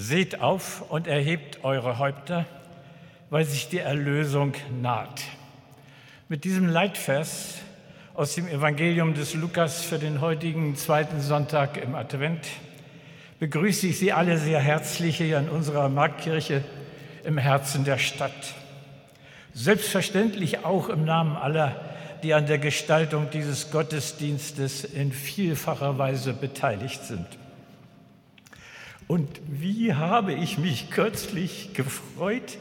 Seht 0.00 0.40
auf 0.40 0.92
und 0.92 1.08
erhebt 1.08 1.64
eure 1.64 1.98
Häupter, 1.98 2.46
weil 3.30 3.44
sich 3.44 3.68
die 3.68 3.80
Erlösung 3.80 4.52
naht. 4.80 5.24
Mit 6.28 6.44
diesem 6.44 6.68
Leitvers 6.68 7.56
aus 8.14 8.36
dem 8.36 8.46
Evangelium 8.46 9.14
des 9.14 9.34
Lukas 9.34 9.82
für 9.82 9.98
den 9.98 10.20
heutigen 10.20 10.76
zweiten 10.76 11.20
Sonntag 11.20 11.78
im 11.78 11.96
Advent 11.96 12.46
begrüße 13.40 13.88
ich 13.88 13.98
Sie 13.98 14.12
alle 14.12 14.38
sehr 14.38 14.60
herzlich 14.60 15.16
hier 15.16 15.40
in 15.40 15.48
unserer 15.48 15.88
Marktkirche 15.88 16.62
im 17.24 17.36
Herzen 17.36 17.82
der 17.82 17.98
Stadt. 17.98 18.54
Selbstverständlich 19.52 20.64
auch 20.64 20.90
im 20.90 21.06
Namen 21.06 21.36
aller, 21.36 21.74
die 22.22 22.34
an 22.34 22.46
der 22.46 22.58
Gestaltung 22.58 23.30
dieses 23.32 23.72
Gottesdienstes 23.72 24.84
in 24.84 25.10
vielfacher 25.10 25.98
Weise 25.98 26.34
beteiligt 26.34 27.02
sind. 27.02 27.26
Und 29.08 29.40
wie 29.48 29.94
habe 29.94 30.34
ich 30.34 30.58
mich 30.58 30.90
kürzlich 30.90 31.72
gefreut, 31.72 32.58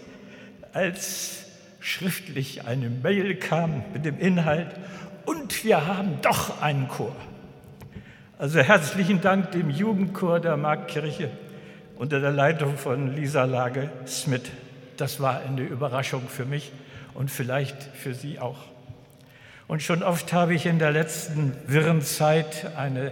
als 0.72 1.44
schriftlich 1.82 2.66
eine 2.66 2.90
Mail 2.90 3.36
kam 3.36 3.84
mit 3.94 4.06
dem 4.06 4.18
Inhalt, 4.18 4.72
und 5.26 5.66
wir 5.66 5.86
haben 5.86 6.22
doch 6.22 6.62
einen 6.62 6.88
Chor. 6.88 7.14
Also 8.40 8.62
herzlichen 8.62 9.20
Dank 9.20 9.52
dem 9.52 9.70
Jugendchor 9.70 10.40
der 10.40 10.56
Marktkirche 10.56 11.30
unter 11.98 12.22
der 12.22 12.32
Leitung 12.32 12.78
von 12.78 13.14
Lisa 13.14 13.44
Lage-Smith. 13.44 14.44
Das 14.96 15.20
war 15.20 15.42
eine 15.42 15.64
Überraschung 15.64 16.30
für 16.30 16.46
mich 16.46 16.72
und 17.14 17.30
vielleicht 17.30 17.84
für 17.84 18.14
Sie 18.14 18.40
auch. 18.40 18.60
Und 19.68 19.84
schon 19.84 20.02
oft 20.02 20.32
habe 20.32 20.54
ich 20.54 20.66
in 20.66 20.80
der 20.80 20.92
letzten 20.92 21.52
wirren 21.68 22.02
Zeit 22.02 22.72
eine 22.78 23.12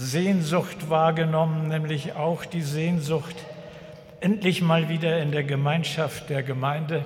Sehnsucht 0.00 0.88
wahrgenommen, 0.88 1.68
nämlich 1.68 2.14
auch 2.14 2.46
die 2.46 2.62
Sehnsucht, 2.62 3.36
endlich 4.20 4.62
mal 4.62 4.88
wieder 4.88 5.20
in 5.20 5.30
der 5.30 5.44
Gemeinschaft 5.44 6.30
der 6.30 6.42
Gemeinde, 6.42 7.04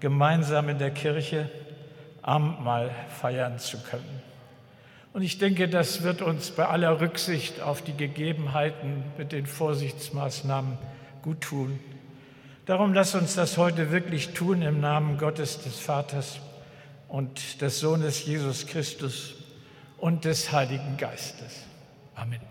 gemeinsam 0.00 0.68
in 0.68 0.78
der 0.78 0.90
Kirche 0.90 1.50
Abendmahl 2.20 2.90
feiern 3.08 3.58
zu 3.58 3.78
können. 3.78 4.20
Und 5.14 5.22
ich 5.22 5.38
denke, 5.38 5.66
das 5.66 6.02
wird 6.02 6.20
uns 6.20 6.50
bei 6.50 6.66
aller 6.66 7.00
Rücksicht 7.00 7.62
auf 7.62 7.80
die 7.80 7.96
Gegebenheiten 7.96 9.02
mit 9.16 9.32
den 9.32 9.46
Vorsichtsmaßnahmen 9.46 10.76
gut 11.22 11.40
tun. 11.40 11.80
Darum 12.66 12.92
lass 12.92 13.14
uns 13.14 13.34
das 13.34 13.56
heute 13.56 13.92
wirklich 13.92 14.34
tun 14.34 14.60
im 14.60 14.78
Namen 14.78 15.16
Gottes 15.16 15.62
des 15.62 15.78
Vaters 15.78 16.38
und 17.08 17.62
des 17.62 17.80
Sohnes 17.80 18.26
Jesus 18.26 18.66
Christus 18.66 19.36
und 19.96 20.26
des 20.26 20.52
Heiligen 20.52 20.98
Geistes. 20.98 21.69
Amen. 22.20 22.49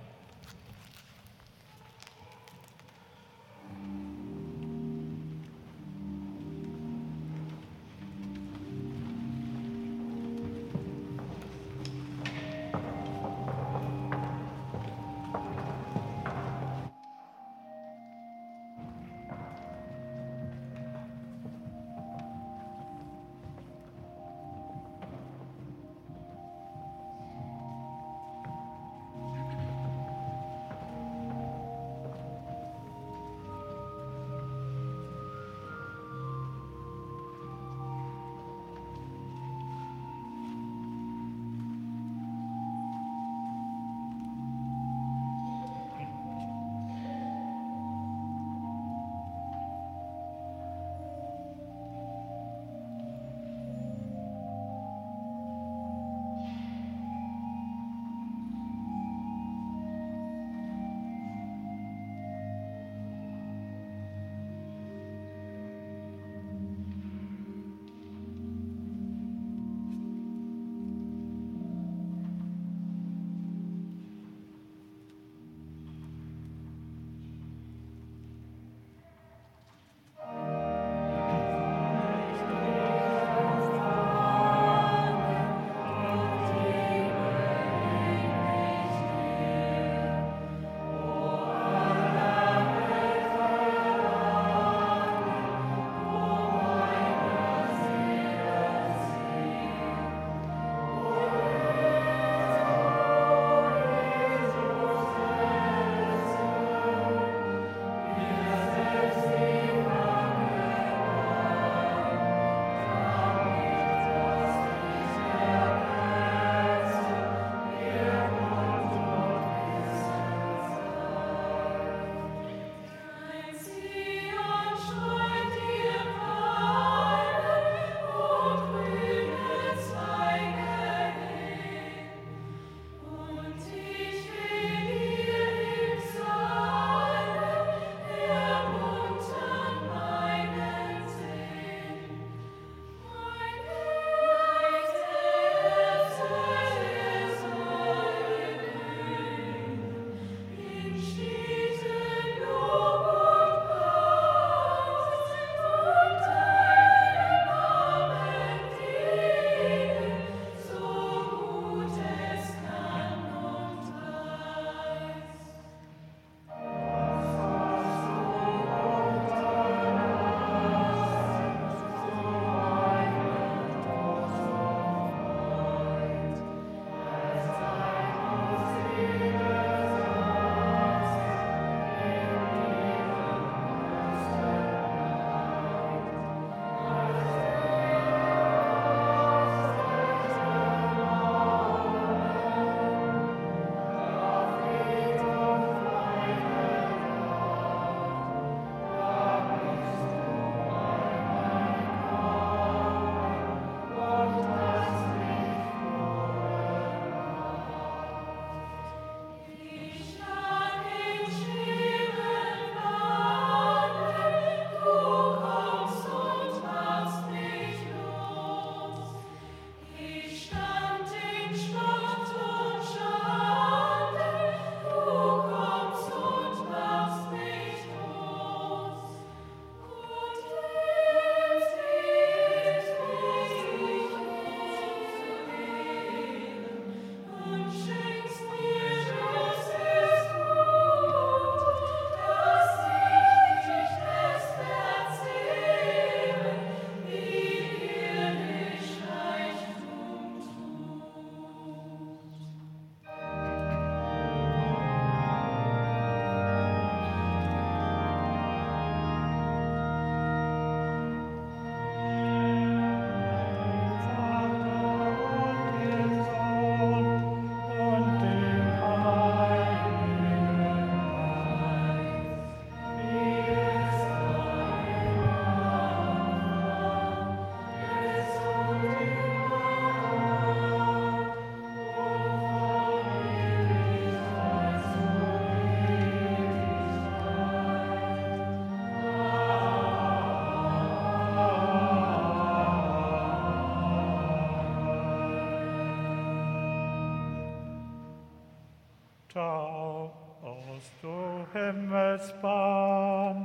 Schau 299.40 300.12
aus, 300.42 300.92
du 301.02 301.46
Himmelsbahn, 301.54 303.38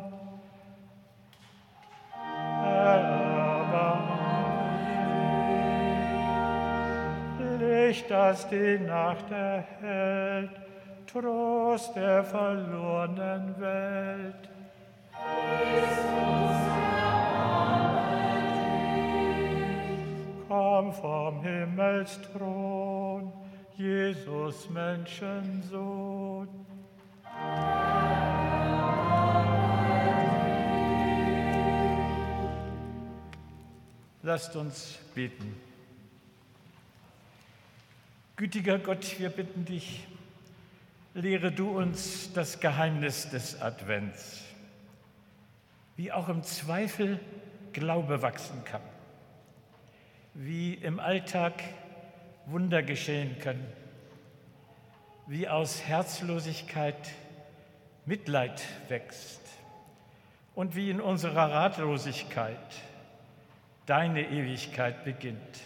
Licht, 7.60 8.10
das 8.10 8.48
die 8.48 8.80
Nacht 8.80 9.30
erhält, 9.30 10.50
Trost 11.06 11.94
der 11.94 12.24
verlorenen 12.24 13.54
Welt. 13.60 14.48
Komm 20.48 20.92
vom 20.92 21.40
Himmelsthron, 21.40 22.53
Jesus 24.14 24.70
Menschensohn. 24.70 26.48
Lasst 34.22 34.54
uns 34.56 34.98
beten. 35.14 35.54
Gütiger 38.36 38.78
Gott, 38.78 39.18
wir 39.18 39.30
bitten 39.30 39.64
dich, 39.64 40.06
lehre 41.14 41.50
du 41.50 41.76
uns 41.76 42.32
das 42.32 42.60
Geheimnis 42.60 43.30
des 43.30 43.60
Advents, 43.60 44.42
wie 45.96 46.12
auch 46.12 46.28
im 46.28 46.42
Zweifel 46.42 47.20
Glaube 47.72 48.22
wachsen 48.22 48.64
kann, 48.64 48.82
wie 50.34 50.74
im 50.74 51.00
Alltag 51.00 51.54
Wunder 52.46 52.82
geschehen 52.82 53.38
können, 53.38 53.66
wie 55.26 55.48
aus 55.48 55.82
Herzlosigkeit 55.82 57.12
Mitleid 58.06 58.62
wächst 58.88 59.40
und 60.54 60.76
wie 60.76 60.90
in 60.90 61.00
unserer 61.00 61.50
Ratlosigkeit 61.50 62.58
deine 63.86 64.28
Ewigkeit 64.30 65.04
beginnt. 65.04 65.60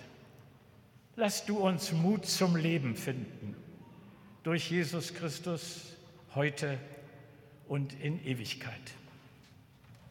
Lass 1.17 1.45
du 1.45 1.59
uns 1.59 1.93
Mut 1.93 2.27
zum 2.27 2.55
Leben 2.55 2.95
finden 2.95 3.57
durch 4.45 4.71
Jesus 4.71 5.15
Christus 5.15 5.97
heute 6.35 6.79
und 7.67 7.93
in 8.01 8.25
Ewigkeit. 8.25 8.73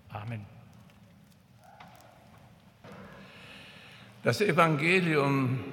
Amen. 0.10 0.46
Das 4.24 4.42
Evangelium 4.42 5.64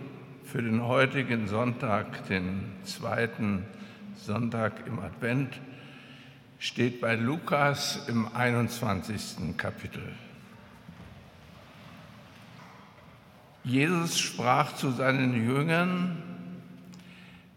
für 0.45 0.63
den 0.63 0.83
heutigen 0.83 1.49
Sonntag, 1.49 2.27
den 2.29 2.73
zweiten 2.85 3.65
Sonntag 4.17 4.87
im 4.87 4.99
Advent, 4.99 5.61
steht 6.59 7.01
bei 7.01 7.17
Lukas 7.17 8.07
im 8.09 8.29
21. 8.35 9.57
Kapitel. 9.57 10.03
Jesus 13.65 14.19
sprach 14.19 14.75
zu 14.75 14.91
seinen 14.91 15.47
Jüngern, 15.47 16.23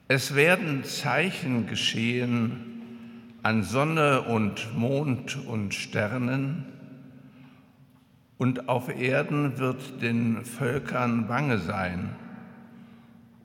es 0.08 0.36
werden 0.36 0.86
Zeichen 0.86 1.67
geschehen 1.67 2.82
an 3.44 3.63
Sonne 3.63 4.22
und 4.22 4.77
Mond 4.77 5.38
und 5.46 5.74
Sternen, 5.74 6.65
und 8.38 8.70
auf 8.70 8.88
Erden 8.96 9.58
wird 9.58 10.01
den 10.01 10.46
Völkern 10.46 11.27
bange 11.27 11.58
sein, 11.58 12.15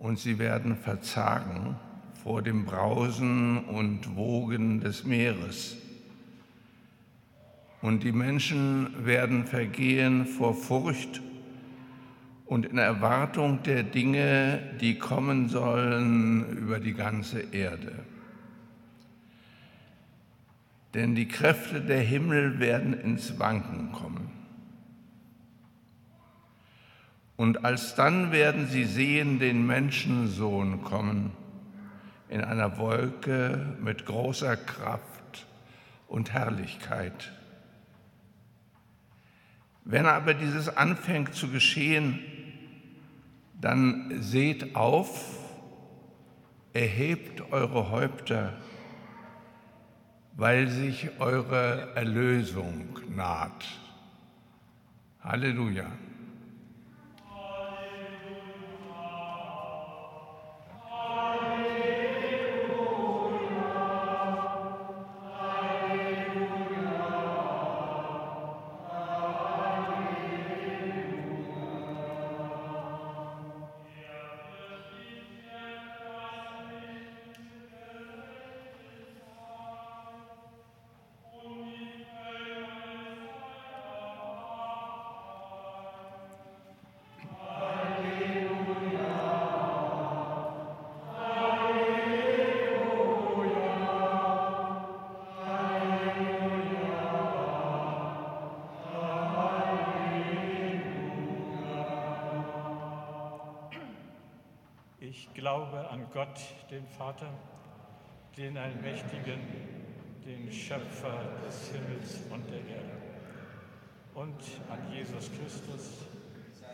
und 0.03 0.19
sie 0.19 0.41
werden 0.41 0.77
verzagen 0.77 1.77
vor 2.25 2.43
dem 2.43 2.65
Brausen 2.65 3.65
und 3.67 4.17
Wogen 4.17 4.81
des 4.81 5.05
Meeres. 5.05 5.77
Und 7.81 8.03
die 8.03 8.11
Menschen 8.11 9.07
werden 9.07 9.45
vergehen 9.45 10.27
vor 10.27 10.55
Furcht 10.55 11.23
und 12.47 12.67
in 12.67 12.79
Erwartung 12.79 13.63
der 13.63 13.85
Dinge, 13.85 14.59
die 14.81 14.99
kommen 14.99 15.49
sollen 15.49 16.59
über 16.59 16.81
die 16.81 16.95
ganze 16.95 17.41
Erde. 17.53 17.93
Denn 20.95 21.15
die 21.15 21.29
Kräfte 21.29 21.81
der 21.81 22.01
Himmel 22.01 22.59
werden 22.59 22.93
ins 22.93 23.39
Wanken 23.39 23.93
kommen. 23.93 24.32
Und 27.43 27.65
alsdann 27.65 28.31
werden 28.31 28.69
sie 28.69 28.85
sehen 28.85 29.41
den 29.41 29.67
Menschensohn 29.67 30.85
kommen 30.85 31.33
in 32.29 32.41
einer 32.41 32.79
Wolke 32.79 33.77
mit 33.81 34.07
großer 34.07 34.57
Kraft 34.57 35.49
und 36.07 36.33
Herrlichkeit. 36.33 37.33
Wenn 39.85 40.07
aber 40.07 40.35
dieses 40.35 40.69
anfängt 40.69 41.35
zu 41.35 41.49
geschehen, 41.49 42.21
dann 43.61 44.23
seht 44.23 44.77
auf, 44.77 45.37
erhebt 46.75 47.51
eure 47.51 47.91
Häupter, 47.91 48.53
weil 50.37 50.69
sich 50.69 51.19
eure 51.19 51.97
Erlösung 51.97 53.01
naht. 53.09 53.65
Halleluja. 55.25 55.87
Den 106.73 106.87
Vater, 106.87 107.29
den 108.35 108.57
Allmächtigen, 108.57 109.41
den 110.25 110.51
Schöpfer 110.51 111.21
des 111.45 111.71
Himmels 111.71 112.23
und 112.31 112.49
der 112.49 112.61
Erde, 112.61 112.97
und 114.15 114.41
an 114.71 114.91
Jesus 114.91 115.31
Christus, 115.37 116.07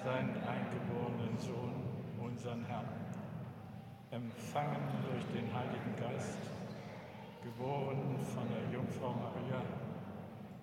seinen 0.05 0.37
eingeborenen 0.47 1.37
Sohn, 1.41 1.75
unseren 2.21 2.65
Herrn, 2.67 2.87
empfangen 4.13 5.03
durch 5.11 5.25
den 5.35 5.53
Heiligen 5.53 5.97
Geist, 5.97 6.39
geboren 7.43 8.21
von 8.33 8.47
der 8.55 8.73
Jungfrau 8.73 9.15
Maria, 9.15 9.63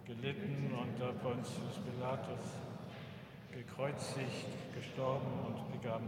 gelitten 0.06 0.72
unter 0.72 1.12
Pontius 1.12 1.82
Pilatus, 1.84 2.56
gekreuzigt, 3.51 4.74
gestorben 4.74 5.27
und 5.46 5.74
begraben 5.74 6.08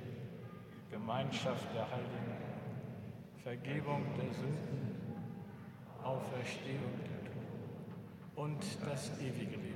Gemeinschaft 1.11 1.67
der 1.75 1.85
Heiligen, 1.91 2.37
Vergebung 3.43 4.05
der 4.15 4.33
Sünden, 4.33 4.95
Auferstehung 6.01 6.93
der 7.03 7.25
Toten 7.25 8.33
und 8.35 8.63
das 8.85 9.11
ewige 9.19 9.57
Leben. 9.57 9.70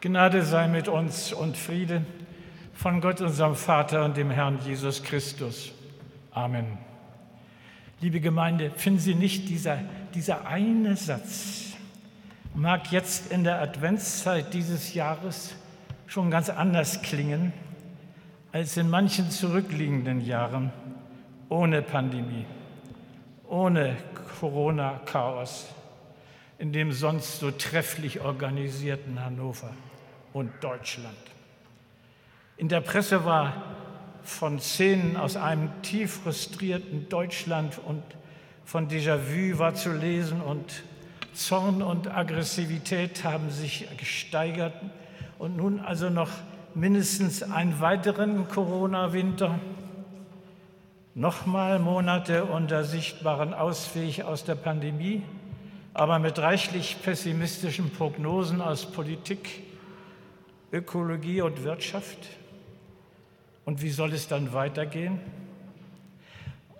Gnade 0.00 0.44
sei 0.44 0.68
mit 0.68 0.86
uns 0.86 1.32
und 1.32 1.56
Friede 1.56 2.04
von 2.72 3.00
Gott, 3.00 3.20
unserem 3.20 3.56
Vater 3.56 4.04
und 4.04 4.16
dem 4.16 4.30
Herrn 4.30 4.60
Jesus 4.64 5.02
Christus. 5.02 5.72
Amen. 6.30 6.78
Liebe 8.00 8.20
Gemeinde, 8.20 8.70
finden 8.76 9.00
Sie 9.00 9.16
nicht, 9.16 9.48
dieser, 9.48 9.80
dieser 10.14 10.46
eine 10.46 10.96
Satz 10.96 11.72
mag 12.54 12.92
jetzt 12.92 13.32
in 13.32 13.42
der 13.42 13.60
Adventszeit 13.60 14.54
dieses 14.54 14.94
Jahres 14.94 15.56
schon 16.06 16.30
ganz 16.30 16.48
anders 16.48 17.02
klingen 17.02 17.52
als 18.52 18.76
in 18.76 18.88
manchen 18.88 19.32
zurückliegenden 19.32 20.20
Jahren 20.20 20.72
ohne 21.48 21.82
Pandemie, 21.82 22.46
ohne 23.48 23.96
Corona-Chaos 24.38 25.66
in 26.58 26.72
dem 26.72 26.92
sonst 26.92 27.40
so 27.40 27.50
trefflich 27.50 28.20
organisierten 28.20 29.24
Hannover 29.24 29.70
und 30.32 30.52
Deutschland. 30.60 31.16
In 32.56 32.68
der 32.68 32.80
Presse 32.80 33.24
war 33.24 33.52
von 34.22 34.60
Szenen 34.60 35.16
aus 35.16 35.36
einem 35.36 35.70
tief 35.82 36.20
frustrierten 36.22 37.08
Deutschland 37.08 37.78
und 37.84 38.02
von 38.64 38.88
Déjà-vu 38.88 39.58
war 39.58 39.74
zu 39.74 39.92
lesen 39.92 40.42
und 40.42 40.82
Zorn 41.32 41.82
und 41.82 42.14
Aggressivität 42.14 43.24
haben 43.24 43.50
sich 43.50 43.88
gesteigert 43.96 44.74
und 45.38 45.56
nun 45.56 45.80
also 45.80 46.10
noch 46.10 46.30
mindestens 46.74 47.42
einen 47.42 47.80
weiteren 47.80 48.48
Corona-Winter, 48.48 49.58
nochmal 51.14 51.78
Monate 51.78 52.44
unter 52.44 52.84
sichtbaren 52.84 53.54
Ausweg 53.54 54.22
aus 54.24 54.44
der 54.44 54.56
Pandemie, 54.56 55.22
aber 55.94 56.18
mit 56.18 56.38
reichlich 56.38 56.96
pessimistischen 57.02 57.90
Prognosen 57.90 58.60
aus 58.60 58.86
Politik, 58.86 59.62
Ökologie 60.72 61.40
und 61.40 61.64
Wirtschaft. 61.64 62.18
Und 63.64 63.82
wie 63.82 63.90
soll 63.90 64.12
es 64.12 64.28
dann 64.28 64.52
weitergehen? 64.52 65.20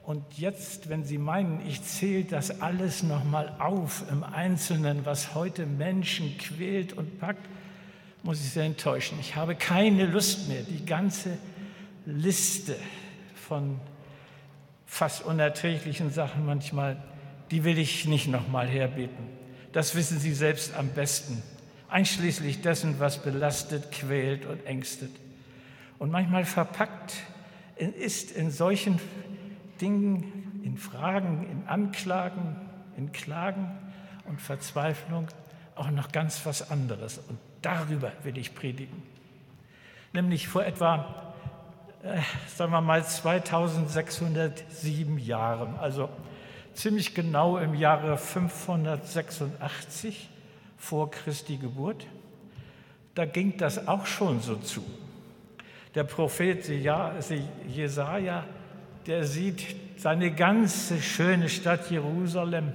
Und 0.02 0.24
jetzt, 0.38 0.88
wenn 0.88 1.04
Sie 1.04 1.18
meinen, 1.18 1.60
ich 1.66 1.82
zähle 1.82 2.24
das 2.24 2.62
alles 2.62 3.02
nochmal 3.02 3.54
auf 3.58 4.04
im 4.10 4.24
Einzelnen, 4.24 5.04
was 5.04 5.34
heute 5.34 5.66
Menschen 5.66 6.38
quält 6.38 6.94
und 6.94 7.20
packt, 7.20 7.46
muss 8.22 8.40
ich 8.40 8.50
sehr 8.50 8.64
enttäuschen. 8.64 9.18
Ich 9.20 9.36
habe 9.36 9.54
keine 9.54 10.06
Lust 10.06 10.48
mehr, 10.48 10.62
die 10.62 10.84
ganze 10.86 11.36
Liste 12.06 12.74
von 13.34 13.80
fast 14.86 15.24
unerträglichen 15.24 16.10
Sachen 16.10 16.46
manchmal, 16.46 16.96
die 17.50 17.64
will 17.64 17.78
ich 17.78 18.06
nicht 18.06 18.28
nochmal 18.28 18.66
herbeten. 18.66 19.28
Das 19.72 19.94
wissen 19.94 20.18
Sie 20.18 20.32
selbst 20.32 20.74
am 20.74 20.88
besten, 20.88 21.42
einschließlich 21.88 22.60
dessen, 22.60 23.00
was 23.00 23.22
belastet, 23.22 23.90
quält 23.92 24.44
und 24.46 24.66
ängstet. 24.66 25.10
Und 25.98 26.10
manchmal 26.10 26.44
verpackt 26.44 27.14
ist 27.76 28.32
in 28.32 28.50
solchen 28.50 29.00
Dingen, 29.80 30.60
in 30.64 30.76
Fragen, 30.76 31.48
in 31.50 31.66
Anklagen, 31.66 32.56
in 32.96 33.12
Klagen 33.12 33.70
und 34.26 34.40
Verzweiflung 34.40 35.28
auch 35.74 35.90
noch 35.90 36.12
ganz 36.12 36.44
was 36.44 36.70
anderes. 36.70 37.18
Und 37.28 37.38
darüber 37.62 38.12
will 38.22 38.38
ich 38.38 38.54
predigen. 38.54 39.02
Nämlich 40.12 40.46
vor 40.48 40.64
etwa, 40.64 41.34
äh, 42.02 42.20
sagen 42.48 42.72
wir 42.72 42.80
mal, 42.80 43.04
2607 43.04 45.18
Jahren, 45.18 45.76
also 45.76 46.08
ziemlich 46.74 47.14
genau 47.14 47.58
im 47.58 47.74
Jahre 47.74 48.16
586 48.16 50.28
vor 50.78 51.10
Christi 51.10 51.56
Geburt. 51.56 52.06
Da 53.14 53.26
ging 53.26 53.56
das 53.58 53.86
auch 53.86 54.06
schon 54.06 54.40
so 54.40 54.56
zu. 54.56 54.82
Der 55.94 56.04
Prophet 56.04 56.68
Jesaja, 56.68 58.44
der 59.06 59.24
sieht 59.24 59.76
seine 59.96 60.30
ganze 60.30 61.02
schöne 61.02 61.48
Stadt 61.48 61.90
Jerusalem 61.90 62.72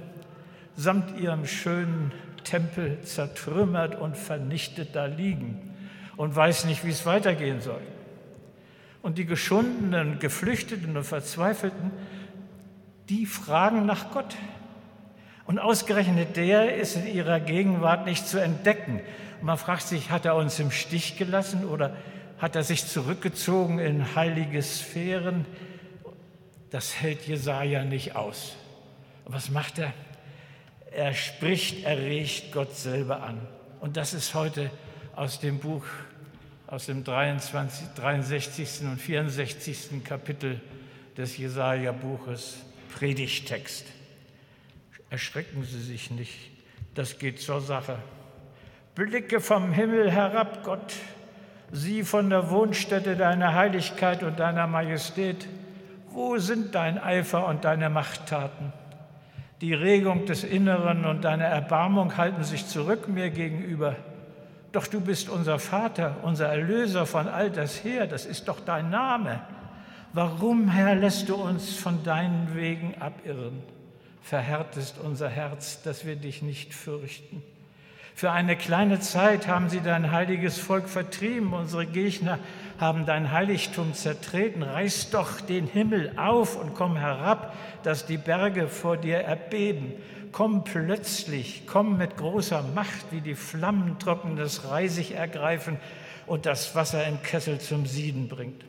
samt 0.76 1.18
ihrem 1.18 1.46
schönen 1.46 2.12
Tempel 2.42 3.00
zertrümmert 3.02 3.98
und 3.98 4.16
vernichtet 4.16 4.94
da 4.94 5.06
liegen 5.06 5.74
und 6.16 6.34
weiß 6.34 6.66
nicht, 6.66 6.84
wie 6.84 6.90
es 6.90 7.06
weitergehen 7.06 7.60
soll. 7.60 7.80
Und 9.02 9.18
die 9.18 9.26
geschundenen, 9.26 10.18
geflüchteten 10.18 10.96
und 10.96 11.04
verzweifelten, 11.04 11.90
die 13.08 13.26
fragen 13.26 13.86
nach 13.86 14.10
Gott. 14.10 14.36
Und 15.46 15.58
ausgerechnet 15.58 16.36
der 16.36 16.76
ist 16.76 16.96
in 16.96 17.06
ihrer 17.06 17.38
Gegenwart 17.40 18.06
nicht 18.06 18.26
zu 18.26 18.38
entdecken. 18.38 19.00
Und 19.40 19.46
man 19.46 19.58
fragt 19.58 19.82
sich, 19.82 20.10
hat 20.10 20.24
er 20.24 20.36
uns 20.36 20.58
im 20.58 20.70
Stich 20.70 21.18
gelassen 21.18 21.66
oder 21.66 21.94
hat 22.38 22.56
er 22.56 22.64
sich 22.64 22.86
zurückgezogen 22.86 23.78
in 23.78 24.14
heilige 24.14 24.62
Sphären? 24.62 25.44
Das 26.70 27.00
hält 27.00 27.26
Jesaja 27.26 27.84
nicht 27.84 28.16
aus. 28.16 28.56
Und 29.24 29.34
was 29.34 29.50
macht 29.50 29.78
er? 29.78 29.92
Er 30.90 31.12
spricht, 31.14 31.84
er 31.84 31.98
regt 31.98 32.52
Gott 32.52 32.74
selber 32.76 33.22
an. 33.22 33.38
Und 33.80 33.96
das 33.96 34.14
ist 34.14 34.34
heute 34.34 34.70
aus 35.14 35.40
dem 35.40 35.58
Buch, 35.58 35.84
aus 36.66 36.86
dem 36.86 37.04
23, 37.04 37.88
63. 37.94 38.68
und 38.82 39.00
64. 39.00 40.02
Kapitel 40.04 40.60
des 41.16 41.36
Jesaja-Buches 41.36 42.56
Predigtext. 42.94 43.86
Erschrecken 45.14 45.62
Sie 45.62 45.78
sich 45.78 46.10
nicht, 46.10 46.50
das 46.96 47.20
geht 47.20 47.40
zur 47.40 47.60
Sache. 47.60 47.98
Blicke 48.96 49.38
vom 49.38 49.70
Himmel 49.70 50.10
herab, 50.10 50.64
Gott, 50.64 50.92
sieh 51.70 52.02
von 52.02 52.30
der 52.30 52.50
Wohnstätte 52.50 53.14
deiner 53.14 53.54
Heiligkeit 53.54 54.24
und 54.24 54.40
deiner 54.40 54.66
Majestät. 54.66 55.46
Wo 56.10 56.38
sind 56.38 56.74
dein 56.74 56.98
Eifer 56.98 57.46
und 57.46 57.64
deine 57.64 57.90
Machttaten? 57.90 58.72
Die 59.60 59.72
Regung 59.72 60.26
des 60.26 60.42
Inneren 60.42 61.04
und 61.04 61.22
deine 61.22 61.44
Erbarmung 61.44 62.16
halten 62.16 62.42
sich 62.42 62.66
zurück 62.66 63.06
mir 63.06 63.30
gegenüber. 63.30 63.94
Doch 64.72 64.88
du 64.88 65.00
bist 65.00 65.28
unser 65.28 65.60
Vater, 65.60 66.16
unser 66.22 66.48
Erlöser 66.48 67.06
von 67.06 67.28
all 67.28 67.52
das 67.52 67.84
her, 67.84 68.08
das 68.08 68.26
ist 68.26 68.48
doch 68.48 68.58
dein 68.58 68.90
Name. 68.90 69.42
Warum, 70.12 70.66
Herr, 70.66 70.96
lässt 70.96 71.28
du 71.28 71.36
uns 71.36 71.76
von 71.76 72.02
deinen 72.02 72.56
Wegen 72.56 73.00
abirren? 73.00 73.62
Verhärtest 74.24 74.96
unser 74.98 75.28
Herz, 75.28 75.82
dass 75.82 76.06
wir 76.06 76.16
dich 76.16 76.40
nicht 76.40 76.72
fürchten. 76.72 77.42
Für 78.14 78.30
eine 78.30 78.56
kleine 78.56 78.98
Zeit 79.00 79.48
haben 79.48 79.68
sie 79.68 79.82
dein 79.82 80.12
heiliges 80.12 80.58
Volk 80.58 80.88
vertrieben, 80.88 81.52
unsere 81.52 81.84
Gegner 81.84 82.38
haben 82.80 83.04
dein 83.04 83.32
Heiligtum 83.32 83.92
zertreten. 83.92 84.62
Reiß 84.62 85.10
doch 85.10 85.42
den 85.42 85.66
Himmel 85.66 86.14
auf 86.16 86.56
und 86.56 86.72
komm 86.72 86.96
herab, 86.96 87.54
dass 87.82 88.06
die 88.06 88.16
Berge 88.16 88.68
vor 88.68 88.96
dir 88.96 89.18
erbeben. 89.18 89.92
Komm 90.32 90.64
plötzlich, 90.64 91.64
komm 91.66 91.98
mit 91.98 92.16
großer 92.16 92.62
Macht, 92.74 93.04
wie 93.10 93.20
die 93.20 93.34
Flammen 93.34 93.98
trockenes 93.98 94.70
Reisig 94.70 95.10
ergreifen 95.10 95.76
und 96.26 96.46
das 96.46 96.74
Wasser 96.74 97.06
im 97.06 97.22
Kessel 97.22 97.60
zum 97.60 97.84
Sieden 97.84 98.28
bringt. 98.28 98.64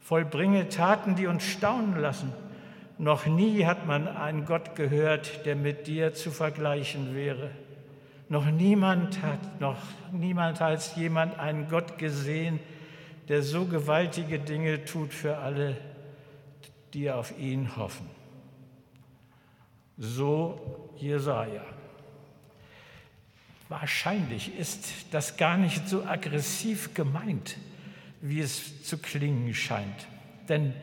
Vollbringe 0.00 0.70
Taten, 0.70 1.16
die 1.16 1.26
uns 1.26 1.44
staunen 1.44 2.00
lassen. 2.00 2.32
Noch 2.98 3.26
nie 3.26 3.64
hat 3.64 3.86
man 3.86 4.08
einen 4.08 4.44
Gott 4.44 4.74
gehört, 4.74 5.46
der 5.46 5.56
mit 5.56 5.86
dir 5.86 6.14
zu 6.14 6.30
vergleichen 6.30 7.14
wäre. 7.14 7.50
Noch 8.28 8.46
niemand 8.46 9.22
hat, 9.22 9.60
noch 9.60 9.78
niemand 10.12 10.60
als 10.60 10.96
jemand 10.96 11.38
einen 11.38 11.68
Gott 11.68 11.96
gesehen, 11.98 12.60
der 13.28 13.42
so 13.42 13.66
gewaltige 13.66 14.38
Dinge 14.38 14.84
tut 14.84 15.14
für 15.14 15.38
alle, 15.38 15.76
die 16.92 17.10
auf 17.10 17.38
ihn 17.38 17.76
hoffen. 17.76 18.08
So 19.96 20.92
Jesaja. 20.96 21.64
Wahrscheinlich 23.68 24.58
ist 24.58 25.12
das 25.12 25.36
gar 25.36 25.56
nicht 25.56 25.88
so 25.88 26.04
aggressiv 26.04 26.94
gemeint 26.94 27.56
wie 28.20 28.40
es 28.40 28.82
zu 28.84 28.98
klingen 28.98 29.54
scheint. 29.54 30.06
Denn 30.48 30.74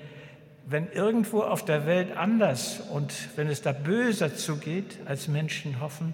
wenn 0.68 0.92
irgendwo 0.92 1.42
auf 1.42 1.64
der 1.64 1.86
Welt 1.86 2.18
anders 2.18 2.80
und 2.92 3.14
wenn 3.36 3.48
es 3.48 3.62
da 3.62 3.72
böser 3.72 4.36
zugeht, 4.36 4.98
als 5.06 5.28
Menschen 5.28 5.80
hoffen, 5.80 6.14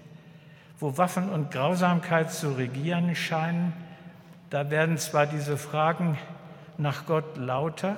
wo 0.78 0.98
Waffen 0.98 1.30
und 1.30 1.50
Grausamkeit 1.50 2.32
zu 2.32 2.52
regieren 2.52 3.14
scheinen, 3.14 3.72
da 4.50 4.70
werden 4.70 4.98
zwar 4.98 5.26
diese 5.26 5.56
Fragen 5.56 6.18
nach 6.76 7.06
Gott 7.06 7.38
lauter, 7.38 7.96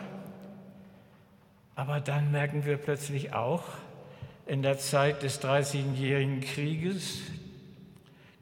aber 1.74 2.00
dann 2.00 2.30
merken 2.30 2.64
wir 2.64 2.76
plötzlich 2.76 3.32
auch 3.32 3.64
in 4.46 4.62
der 4.62 4.78
Zeit 4.78 5.24
des 5.24 5.40
Dreißigjährigen 5.40 6.40
Krieges, 6.40 7.18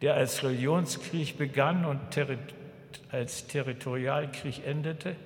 der 0.03 0.15
als 0.15 0.43
Religionskrieg 0.43 1.39
begann 1.39 1.87
und 1.87 1.99
als 3.11 3.47
Territorialkrieg 3.47 4.67
endete, 4.67 5.17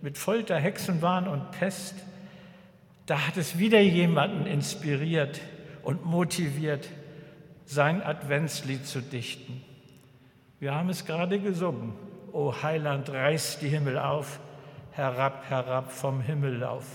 mit 0.00 0.18
Folter, 0.18 0.56
Hexenwahn 0.56 1.28
und 1.28 1.52
Pest, 1.52 1.94
da 3.12 3.26
hat 3.26 3.36
es 3.36 3.58
wieder 3.58 3.78
jemanden 3.78 4.46
inspiriert 4.46 5.38
und 5.82 6.02
motiviert, 6.06 6.88
sein 7.66 8.02
Adventslied 8.02 8.86
zu 8.86 9.02
dichten. 9.02 9.62
Wir 10.60 10.74
haben 10.74 10.88
es 10.88 11.04
gerade 11.04 11.38
gesungen. 11.38 11.92
O 12.32 12.54
Heiland, 12.62 13.10
reiß 13.10 13.58
die 13.58 13.68
Himmel 13.68 13.98
auf, 13.98 14.40
herab, 14.92 15.44
herab 15.50 15.92
vom 15.92 16.22
Himmel 16.22 16.56
lauf. 16.60 16.86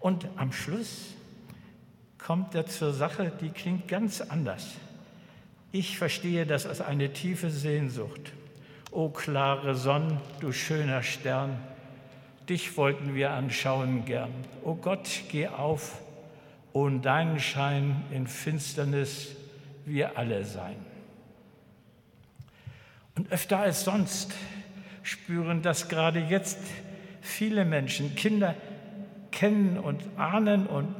Und 0.00 0.26
am 0.34 0.50
Schluss 0.52 1.14
kommt 2.18 2.56
er 2.56 2.66
zur 2.66 2.92
Sache, 2.92 3.30
die 3.40 3.50
klingt 3.50 3.86
ganz 3.86 4.20
anders. 4.20 4.74
Ich 5.70 5.98
verstehe 5.98 6.46
das 6.46 6.66
als 6.66 6.80
eine 6.80 7.12
tiefe 7.12 7.50
Sehnsucht. 7.50 8.32
O 8.90 9.08
klare 9.08 9.76
Sonn, 9.76 10.20
du 10.40 10.50
schöner 10.50 11.04
Stern, 11.04 11.60
dich 12.50 12.76
wollten 12.76 13.14
wir 13.14 13.30
anschauen 13.30 14.04
gern. 14.04 14.32
O 14.64 14.74
Gott, 14.74 15.08
geh 15.30 15.46
auf, 15.46 16.00
ohne 16.72 16.98
deinen 16.98 17.38
Schein 17.38 18.02
in 18.10 18.26
Finsternis 18.26 19.36
wir 19.86 20.18
alle 20.18 20.44
sein. 20.44 20.76
Und 23.16 23.30
öfter 23.32 23.60
als 23.60 23.84
sonst 23.84 24.32
spüren 25.02 25.62
das 25.62 25.88
gerade 25.88 26.20
jetzt 26.20 26.58
viele 27.20 27.64
Menschen, 27.64 28.14
Kinder 28.16 28.54
kennen 29.30 29.78
und 29.78 30.02
ahnen 30.16 30.66
und 30.66 30.94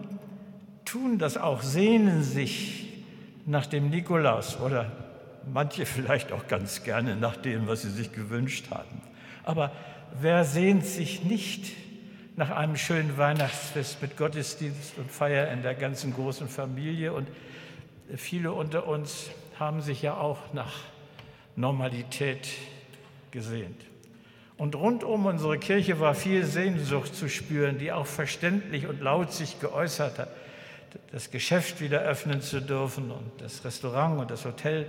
tun 0.84 1.18
das 1.18 1.36
auch, 1.36 1.62
sehnen 1.62 2.22
sich 2.22 2.88
nach 3.46 3.66
dem 3.66 3.90
Nikolaus 3.90 4.60
oder 4.60 4.90
manche 5.52 5.86
vielleicht 5.86 6.32
auch 6.32 6.46
ganz 6.46 6.84
gerne 6.84 7.16
nach 7.16 7.36
dem, 7.36 7.66
was 7.66 7.82
sie 7.82 7.90
sich 7.90 8.12
gewünscht 8.12 8.70
haben. 8.70 9.02
Aber 9.44 9.72
wer 10.18 10.44
sehnt 10.44 10.84
sich 10.84 11.22
nicht 11.24 11.72
nach 12.36 12.50
einem 12.50 12.76
schönen 12.76 13.18
Weihnachtsfest 13.18 14.00
mit 14.02 14.16
Gottesdienst 14.16 14.98
und 14.98 15.10
Feier 15.10 15.50
in 15.52 15.62
der 15.62 15.74
ganzen 15.74 16.14
großen 16.14 16.48
Familie? 16.48 17.12
Und 17.12 17.28
viele 18.16 18.52
unter 18.52 18.86
uns 18.86 19.30
haben 19.58 19.82
sich 19.82 20.02
ja 20.02 20.16
auch 20.16 20.52
nach 20.52 20.72
Normalität 21.56 22.48
gesehnt. 23.30 23.80
Und 24.56 24.74
rund 24.74 25.04
um 25.04 25.26
unsere 25.26 25.58
Kirche 25.58 26.00
war 26.00 26.14
viel 26.14 26.44
Sehnsucht 26.44 27.14
zu 27.14 27.28
spüren, 27.28 27.78
die 27.78 27.92
auch 27.92 28.06
verständlich 28.06 28.86
und 28.86 29.00
laut 29.00 29.32
sich 29.32 29.60
geäußert 29.60 30.18
hat 30.18 30.28
das 31.12 31.30
Geschäft 31.30 31.80
wieder 31.80 32.00
öffnen 32.00 32.40
zu 32.40 32.60
dürfen 32.60 33.10
und 33.10 33.30
das 33.38 33.64
Restaurant 33.64 34.20
und 34.20 34.30
das 34.30 34.44
Hotel. 34.44 34.86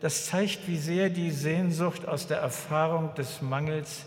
Das 0.00 0.26
zeigt, 0.26 0.66
wie 0.68 0.76
sehr 0.76 1.10
die 1.10 1.30
Sehnsucht 1.30 2.06
aus 2.06 2.26
der 2.26 2.38
Erfahrung 2.38 3.14
des 3.14 3.42
Mangels 3.42 4.04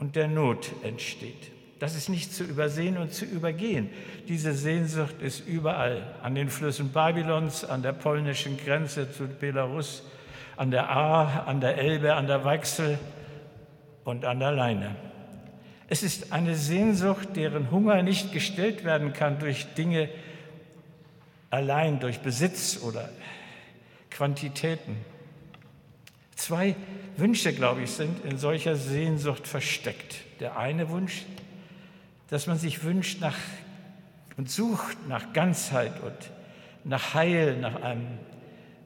und 0.00 0.16
der 0.16 0.26
Not 0.26 0.72
entsteht. 0.82 1.52
Das 1.78 1.94
ist 1.94 2.08
nicht 2.08 2.34
zu 2.34 2.44
übersehen 2.44 2.98
und 2.98 3.14
zu 3.14 3.24
übergehen. 3.24 3.88
Diese 4.28 4.52
Sehnsucht 4.52 5.22
ist 5.22 5.46
überall, 5.46 6.14
an 6.22 6.34
den 6.34 6.50
Flüssen 6.50 6.90
Babylons, 6.92 7.64
an 7.64 7.82
der 7.82 7.92
polnischen 7.92 8.58
Grenze 8.58 9.10
zu 9.12 9.26
Belarus, 9.28 10.02
an 10.56 10.70
der 10.70 10.90
Ahr, 10.90 11.46
an 11.46 11.60
der 11.60 11.78
Elbe, 11.78 12.14
an 12.14 12.26
der 12.26 12.44
Weichsel 12.44 12.98
und 14.04 14.26
an 14.26 14.40
der 14.40 14.52
Leine. 14.52 14.96
Es 15.88 16.02
ist 16.02 16.32
eine 16.32 16.54
Sehnsucht, 16.54 17.30
deren 17.34 17.70
Hunger 17.70 18.02
nicht 18.02 18.32
gestillt 18.32 18.84
werden 18.84 19.12
kann 19.12 19.38
durch 19.38 19.66
Dinge, 19.74 20.10
allein 21.48 21.98
durch 21.98 22.20
Besitz 22.20 22.80
oder 22.82 23.08
Quantitäten. 24.10 24.96
Zwei 26.36 26.76
Wünsche, 27.20 27.52
glaube 27.52 27.82
ich, 27.82 27.90
sind 27.90 28.24
in 28.24 28.38
solcher 28.38 28.76
Sehnsucht 28.76 29.46
versteckt. 29.46 30.16
Der 30.40 30.56
eine 30.56 30.88
Wunsch, 30.88 31.24
dass 32.28 32.46
man 32.46 32.58
sich 32.58 32.82
wünscht 32.82 33.20
nach 33.20 33.36
und 34.36 34.50
sucht 34.50 34.96
nach 35.08 35.32
Ganzheit 35.32 35.92
und 36.02 36.16
nach 36.84 37.14
Heil, 37.14 37.56
nach 37.58 37.82
einem 37.82 38.06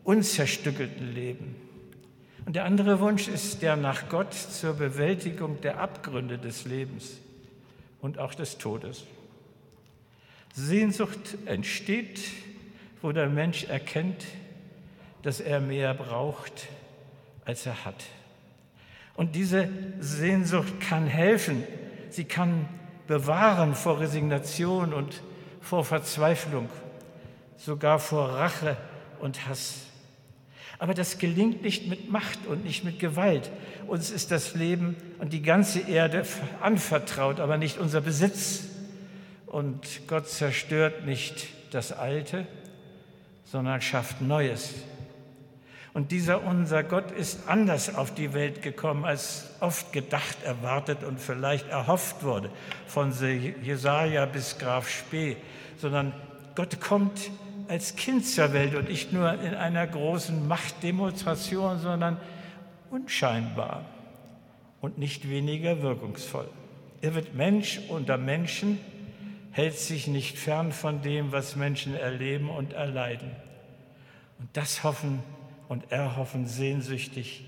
unzerstückelten 0.02 1.14
Leben. 1.14 1.56
Und 2.44 2.56
der 2.56 2.64
andere 2.64 3.00
Wunsch 3.00 3.28
ist 3.28 3.62
der 3.62 3.76
nach 3.76 4.08
Gott 4.08 4.34
zur 4.34 4.74
Bewältigung 4.74 5.60
der 5.62 5.78
Abgründe 5.78 6.36
des 6.36 6.66
Lebens 6.66 7.18
und 8.02 8.18
auch 8.18 8.34
des 8.34 8.58
Todes. 8.58 9.04
Sehnsucht 10.52 11.38
entsteht 11.46 12.20
wo 13.04 13.12
der 13.12 13.28
Mensch 13.28 13.64
erkennt, 13.64 14.24
dass 15.20 15.38
er 15.38 15.60
mehr 15.60 15.92
braucht, 15.92 16.68
als 17.44 17.66
er 17.66 17.84
hat. 17.84 18.02
Und 19.14 19.34
diese 19.36 19.68
Sehnsucht 20.00 20.80
kann 20.80 21.06
helfen, 21.06 21.64
sie 22.10 22.24
kann 22.24 22.68
bewahren 23.06 23.74
vor 23.74 24.00
Resignation 24.00 24.92
und 24.92 25.22
vor 25.60 25.84
Verzweiflung, 25.84 26.68
sogar 27.56 27.98
vor 27.98 28.28
Rache 28.30 28.76
und 29.20 29.46
Hass. 29.46 29.86
Aber 30.78 30.94
das 30.94 31.18
gelingt 31.18 31.62
nicht 31.62 31.88
mit 31.88 32.10
Macht 32.10 32.46
und 32.46 32.64
nicht 32.64 32.84
mit 32.84 32.98
Gewalt. 32.98 33.50
Uns 33.86 34.10
ist 34.10 34.30
das 34.30 34.54
Leben 34.54 34.96
und 35.18 35.32
die 35.32 35.42
ganze 35.42 35.80
Erde 35.80 36.26
anvertraut, 36.60 37.40
aber 37.40 37.56
nicht 37.56 37.78
unser 37.78 38.00
Besitz. 38.00 38.64
Und 39.46 40.08
Gott 40.08 40.28
zerstört 40.28 41.06
nicht 41.06 41.46
das 41.70 41.92
Alte, 41.92 42.46
sondern 43.44 43.80
schafft 43.80 44.20
Neues. 44.20 44.74
Und 45.94 46.10
dieser 46.10 46.44
unser 46.44 46.82
Gott 46.82 47.12
ist 47.12 47.48
anders 47.48 47.94
auf 47.94 48.12
die 48.12 48.34
Welt 48.34 48.62
gekommen, 48.62 49.04
als 49.04 49.54
oft 49.60 49.92
gedacht, 49.92 50.42
erwartet 50.42 51.04
und 51.04 51.20
vielleicht 51.20 51.68
erhofft 51.68 52.24
wurde, 52.24 52.50
von 52.88 53.12
Jesaja 53.62 54.26
bis 54.26 54.58
Graf 54.58 54.88
Spee, 54.90 55.36
sondern 55.78 56.12
Gott 56.56 56.80
kommt 56.80 57.30
als 57.68 57.94
Kind 57.94 58.26
zur 58.26 58.52
Welt 58.52 58.74
und 58.74 58.88
nicht 58.88 59.12
nur 59.12 59.40
in 59.40 59.54
einer 59.54 59.86
großen 59.86 60.48
Machtdemonstration, 60.48 61.78
sondern 61.78 62.16
unscheinbar 62.90 63.84
und 64.80 64.98
nicht 64.98 65.28
weniger 65.28 65.80
wirkungsvoll. 65.80 66.48
Er 67.02 67.14
wird 67.14 67.34
Mensch 67.36 67.80
unter 67.88 68.18
Menschen, 68.18 68.80
hält 69.52 69.78
sich 69.78 70.08
nicht 70.08 70.38
fern 70.38 70.72
von 70.72 71.02
dem, 71.02 71.30
was 71.30 71.54
Menschen 71.54 71.94
erleben 71.94 72.50
und 72.50 72.72
erleiden. 72.72 73.30
Und 74.40 74.48
das 74.54 74.82
hoffen 74.82 75.22
und 75.68 75.90
erhoffen 75.90 76.46
sehnsüchtig 76.46 77.44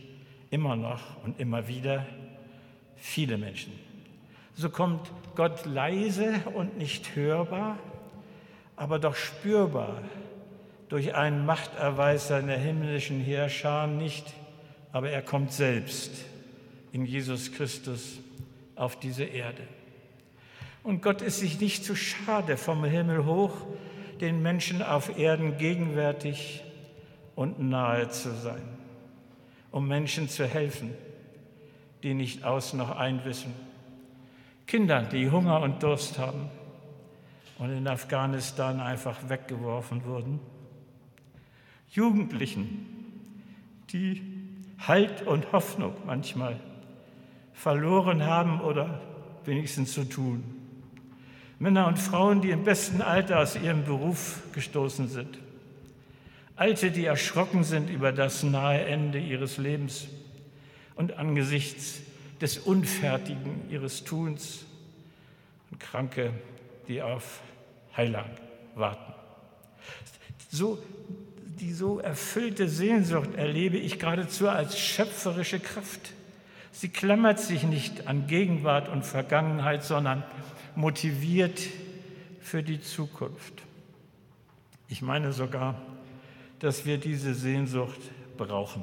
immer 0.50 0.76
noch 0.76 1.00
und 1.24 1.40
immer 1.40 1.68
wieder 1.68 2.06
viele 2.96 3.38
Menschen. 3.38 3.72
So 4.54 4.70
kommt 4.70 5.10
Gott 5.34 5.66
leise 5.66 6.34
und 6.54 6.78
nicht 6.78 7.14
hörbar, 7.14 7.78
aber 8.74 8.98
doch 8.98 9.14
spürbar 9.14 10.02
durch 10.88 11.14
einen 11.14 11.44
Machterweis 11.44 12.28
seiner 12.28 12.56
himmlischen 12.56 13.20
Heerschar 13.20 13.86
nicht, 13.86 14.24
aber 14.92 15.10
er 15.10 15.22
kommt 15.22 15.52
selbst 15.52 16.24
in 16.92 17.04
Jesus 17.04 17.52
Christus 17.52 18.18
auf 18.76 18.98
diese 18.98 19.24
Erde. 19.24 19.62
Und 20.82 21.02
Gott 21.02 21.20
ist 21.20 21.40
sich 21.40 21.60
nicht 21.60 21.84
zu 21.84 21.96
schade, 21.96 22.56
vom 22.56 22.84
Himmel 22.84 23.24
hoch 23.26 23.52
den 24.20 24.40
Menschen 24.40 24.82
auf 24.82 25.18
Erden 25.18 25.58
gegenwärtig 25.58 26.62
und 27.36 27.60
nahe 27.60 28.08
zu 28.08 28.34
sein, 28.34 28.62
um 29.70 29.86
Menschen 29.86 30.28
zu 30.28 30.46
helfen, 30.46 30.92
die 32.02 32.14
nicht 32.14 32.42
aus 32.42 32.72
noch 32.72 32.90
ein 32.96 33.24
wissen. 33.24 33.52
Kindern, 34.66 35.08
die 35.10 35.30
Hunger 35.30 35.60
und 35.60 35.82
Durst 35.82 36.18
haben 36.18 36.50
und 37.58 37.70
in 37.70 37.86
Afghanistan 37.86 38.80
einfach 38.80 39.28
weggeworfen 39.28 40.04
wurden. 40.04 40.40
Jugendlichen, 41.90 42.86
die 43.90 44.22
Halt 44.86 45.22
und 45.22 45.52
Hoffnung 45.52 45.94
manchmal 46.04 46.58
verloren 47.52 48.24
haben 48.24 48.60
oder 48.60 49.00
wenigstens 49.44 49.92
zu 49.92 50.04
tun. 50.04 50.44
Männer 51.58 51.86
und 51.86 51.98
Frauen, 51.98 52.42
die 52.42 52.50
im 52.50 52.64
besten 52.64 53.00
Alter 53.00 53.40
aus 53.40 53.56
ihrem 53.56 53.84
Beruf 53.84 54.42
gestoßen 54.52 55.08
sind. 55.08 55.38
Alte, 56.56 56.90
die 56.90 57.04
erschrocken 57.04 57.64
sind 57.64 57.90
über 57.90 58.12
das 58.12 58.42
nahe 58.42 58.82
Ende 58.84 59.18
ihres 59.18 59.58
Lebens 59.58 60.08
und 60.94 61.18
angesichts 61.18 62.00
des 62.40 62.58
Unfertigen 62.58 63.68
ihres 63.70 64.04
Tuns 64.04 64.64
und 65.70 65.78
Kranke, 65.80 66.32
die 66.88 67.02
auf 67.02 67.40
Heiland 67.94 68.40
warten. 68.74 69.12
So, 70.50 70.82
die 71.60 71.72
so 71.72 71.98
erfüllte 71.98 72.68
Sehnsucht 72.68 73.34
erlebe 73.34 73.76
ich 73.76 73.98
geradezu 73.98 74.48
als 74.48 74.78
schöpferische 74.78 75.60
Kraft. 75.60 76.12
Sie 76.72 76.88
klammert 76.88 77.38
sich 77.38 77.64
nicht 77.64 78.06
an 78.06 78.26
Gegenwart 78.26 78.88
und 78.88 79.04
Vergangenheit, 79.04 79.84
sondern 79.84 80.22
motiviert 80.74 81.60
für 82.40 82.62
die 82.62 82.80
Zukunft. 82.80 83.62
Ich 84.88 85.02
meine 85.02 85.32
sogar, 85.32 85.80
dass 86.58 86.86
wir 86.86 86.98
diese 86.98 87.34
Sehnsucht 87.34 88.00
brauchen. 88.36 88.82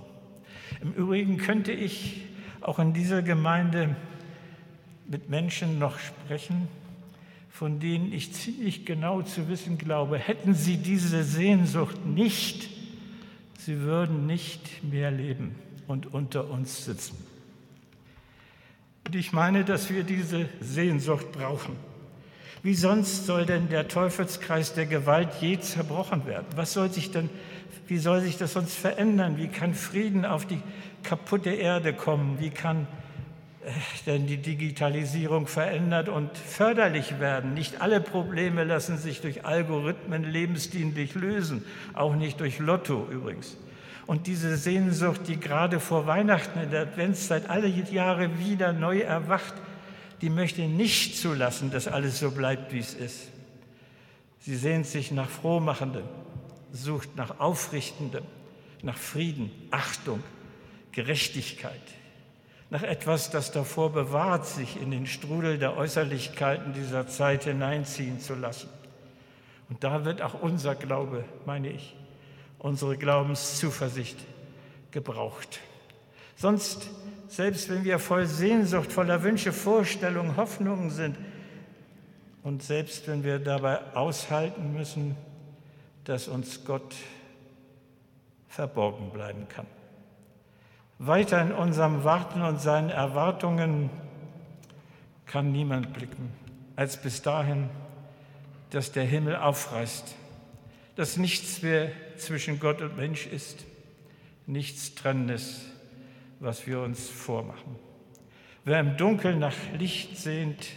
Im 0.81 0.93
Übrigen 0.93 1.37
könnte 1.37 1.71
ich 1.71 2.21
auch 2.61 2.79
in 2.79 2.93
dieser 2.93 3.21
Gemeinde 3.21 3.95
mit 5.07 5.29
Menschen 5.29 5.79
noch 5.79 5.99
sprechen, 5.99 6.67
von 7.49 7.79
denen 7.79 8.11
ich 8.11 8.33
ziemlich 8.33 8.85
genau 8.85 9.21
zu 9.21 9.47
wissen 9.47 9.77
glaube, 9.77 10.17
hätten 10.17 10.55
sie 10.55 10.77
diese 10.77 11.23
Sehnsucht 11.23 12.05
nicht, 12.05 12.69
sie 13.59 13.81
würden 13.81 14.25
nicht 14.25 14.83
mehr 14.83 15.11
leben. 15.11 15.55
und 15.87 16.13
unter 16.13 16.49
uns 16.49 16.85
sitzen. 16.85 17.15
Und 19.05 19.15
ich 19.15 19.33
meine, 19.33 19.65
dass 19.65 19.89
wir 19.89 20.03
diese 20.03 20.47
Sehnsucht 20.61 21.31
brauchen. 21.31 21.75
Wie 22.61 22.73
sonst 22.73 23.25
soll 23.25 23.45
denn 23.45 23.67
der 23.67 23.89
Teufelskreis 23.89 24.73
der 24.73 24.85
Gewalt 24.85 25.29
je 25.41 25.59
zerbrochen 25.59 26.25
werden? 26.25 26.47
Was 26.55 26.71
soll 26.73 26.89
sich 26.89 27.11
denn, 27.11 27.29
wie 27.87 27.97
soll 27.97 28.21
sich 28.21 28.37
das 28.37 28.53
sonst 28.53 28.75
verändern? 28.75 29.37
Wie 29.37 29.47
kann 29.47 29.73
Frieden 29.73 30.25
auf 30.25 30.45
die 30.45 30.61
kaputte 31.03 31.51
Erde 31.51 31.93
kommen? 31.93 32.39
Wie 32.39 32.49
kann 32.49 32.87
äh, 33.65 33.71
denn 34.05 34.27
die 34.27 34.37
Digitalisierung 34.37 35.47
verändert 35.47 36.09
und 36.09 36.37
förderlich 36.37 37.19
werden? 37.19 37.53
Nicht 37.53 37.81
alle 37.81 38.01
Probleme 38.01 38.63
lassen 38.63 38.97
sich 38.97 39.21
durch 39.21 39.45
Algorithmen 39.45 40.23
lebensdienlich 40.23 41.15
lösen, 41.15 41.65
auch 41.93 42.15
nicht 42.15 42.39
durch 42.39 42.59
Lotto 42.59 43.07
übrigens. 43.11 43.57
Und 44.05 44.27
diese 44.27 44.57
Sehnsucht, 44.57 45.21
die 45.27 45.39
gerade 45.39 45.79
vor 45.79 46.07
Weihnachten 46.07 46.59
in 46.59 46.71
der 46.71 46.81
Adventszeit 46.81 47.49
alle 47.49 47.67
Jahre 47.67 48.37
wieder 48.39 48.73
neu 48.73 48.99
erwacht, 48.99 49.53
die 50.21 50.29
möchte 50.29 50.61
nicht 50.61 51.17
zulassen, 51.17 51.71
dass 51.71 51.87
alles 51.87 52.19
so 52.19 52.31
bleibt, 52.31 52.73
wie 52.73 52.79
es 52.79 52.93
ist. 52.93 53.29
Sie 54.39 54.55
sehnt 54.55 54.85
sich 54.85 55.11
nach 55.11 55.29
Frohmachendem, 55.29 56.03
sucht 56.73 57.15
nach 57.15 57.39
Aufrichtendem, 57.39 58.25
nach 58.81 58.97
Frieden, 58.97 59.51
Achtung, 59.71 60.21
Gerechtigkeit, 60.91 61.79
nach 62.69 62.83
etwas, 62.83 63.29
das 63.29 63.51
davor 63.51 63.93
bewahrt, 63.93 64.47
sich 64.47 64.81
in 64.81 64.89
den 64.91 65.05
Strudel 65.05 65.59
der 65.59 65.77
Äußerlichkeiten 65.77 66.73
dieser 66.73 67.07
Zeit 67.07 67.43
hineinziehen 67.43 68.19
zu 68.19 68.33
lassen. 68.33 68.67
Und 69.69 69.83
da 69.83 70.03
wird 70.03 70.21
auch 70.21 70.41
unser 70.41 70.73
Glaube, 70.75 71.23
meine 71.45 71.69
ich, 71.69 71.95
unsere 72.57 72.97
Glaubenszuversicht 72.97 74.17
gebraucht. 74.91 75.59
Sonst, 76.35 76.89
selbst 77.27 77.69
wenn 77.69 77.83
wir 77.83 77.99
voll 77.99 78.25
Sehnsucht, 78.25 78.91
voller 78.91 79.21
Wünsche, 79.21 79.53
Vorstellungen, 79.53 80.35
Hoffnungen 80.35 80.89
sind 80.89 81.15
und 82.41 82.63
selbst 82.63 83.07
wenn 83.07 83.23
wir 83.23 83.37
dabei 83.37 83.79
aushalten 83.95 84.73
müssen, 84.73 85.15
dass 86.03 86.27
uns 86.27 86.65
Gott 86.65 86.95
verborgen 88.47 89.11
bleiben 89.11 89.47
kann. 89.47 89.67
Weiter 90.99 91.41
in 91.41 91.51
unserem 91.51 92.03
Warten 92.03 92.41
und 92.41 92.61
seinen 92.61 92.89
Erwartungen 92.89 93.89
kann 95.25 95.51
niemand 95.51 95.93
blicken, 95.93 96.31
als 96.75 97.01
bis 97.01 97.21
dahin, 97.21 97.69
dass 98.69 98.91
der 98.91 99.05
Himmel 99.05 99.35
aufreißt 99.35 100.15
dass 100.95 101.17
nichts 101.17 101.61
mehr 101.61 101.91
zwischen 102.17 102.59
Gott 102.59 102.81
und 102.81 102.97
Mensch 102.97 103.25
ist, 103.27 103.65
nichts 104.45 104.95
Trennendes, 104.95 105.65
was 106.39 106.67
wir 106.67 106.81
uns 106.81 107.09
vormachen. 107.09 107.77
Wer 108.65 108.79
im 108.79 108.97
Dunkeln 108.97 109.39
nach 109.39 109.55
Licht 109.77 110.17
sehnt, 110.17 110.67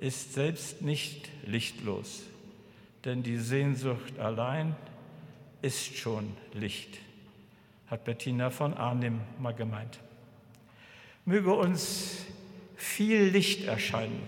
ist 0.00 0.34
selbst 0.34 0.82
nicht 0.82 1.28
lichtlos, 1.44 2.22
denn 3.04 3.22
die 3.22 3.38
Sehnsucht 3.38 4.18
allein 4.18 4.74
ist 5.62 5.96
schon 5.96 6.36
Licht, 6.52 6.98
hat 7.88 8.04
Bettina 8.04 8.50
von 8.50 8.74
Arnim 8.74 9.20
mal 9.38 9.54
gemeint. 9.54 10.00
Möge 11.24 11.52
uns 11.52 12.24
viel 12.76 13.24
Licht 13.24 13.66
erscheinen, 13.66 14.22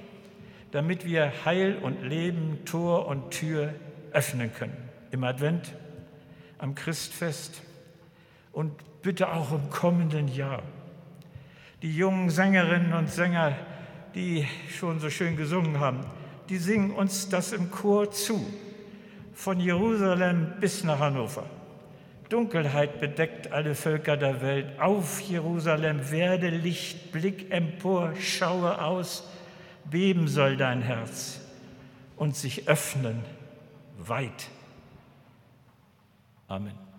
damit 0.70 1.04
wir 1.04 1.44
Heil 1.44 1.78
und 1.78 2.02
Leben, 2.02 2.64
Tor 2.64 3.06
und 3.06 3.30
Tür 3.30 3.74
öffnen 4.12 4.52
können 4.52 4.76
im 5.11 5.24
Advent, 5.24 5.74
am 6.59 6.74
Christfest 6.74 7.62
und 8.52 8.72
bitte 9.02 9.33
auch 9.33 9.52
im 9.52 9.70
kommenden 9.70 10.28
Jahr. 10.28 10.62
Die 11.83 11.96
jungen 11.96 12.28
Sängerinnen 12.28 12.92
und 12.92 13.09
Sänger, 13.09 13.56
die 14.14 14.46
schon 14.68 15.00
so 15.00 15.09
schön 15.09 15.37
gesungen 15.37 15.80
haben, 15.80 16.00
die 16.50 16.58
singen 16.58 16.90
uns 16.90 17.28
das 17.28 17.52
im 17.52 17.70
Chor 17.70 18.10
zu, 18.10 18.44
von 19.32 19.60
Jerusalem 19.60 20.54
bis 20.60 20.84
nach 20.84 20.98
Hannover. 20.98 21.46
Dunkelheit 22.28 23.00
bedeckt 23.00 23.52
alle 23.52 23.74
Völker 23.74 24.16
der 24.16 24.40
Welt. 24.42 24.78
Auf 24.80 25.20
Jerusalem 25.20 26.10
werde 26.10 26.48
Licht, 26.48 27.12
Blick 27.12 27.50
empor, 27.50 28.14
schaue 28.16 28.82
aus, 28.82 29.24
beben 29.84 30.28
soll 30.28 30.56
dein 30.56 30.82
Herz 30.82 31.40
und 32.16 32.36
sich 32.36 32.68
öffnen 32.68 33.22
weit. 33.98 34.48
Amen. 36.48 36.89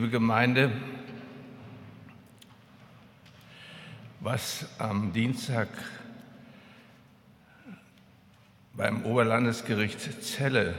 Liebe 0.00 0.12
Gemeinde, 0.12 0.72
was 4.20 4.64
am 4.78 5.12
Dienstag 5.12 5.68
beim 8.72 9.04
Oberlandesgericht 9.04 10.00
Celle 10.22 10.74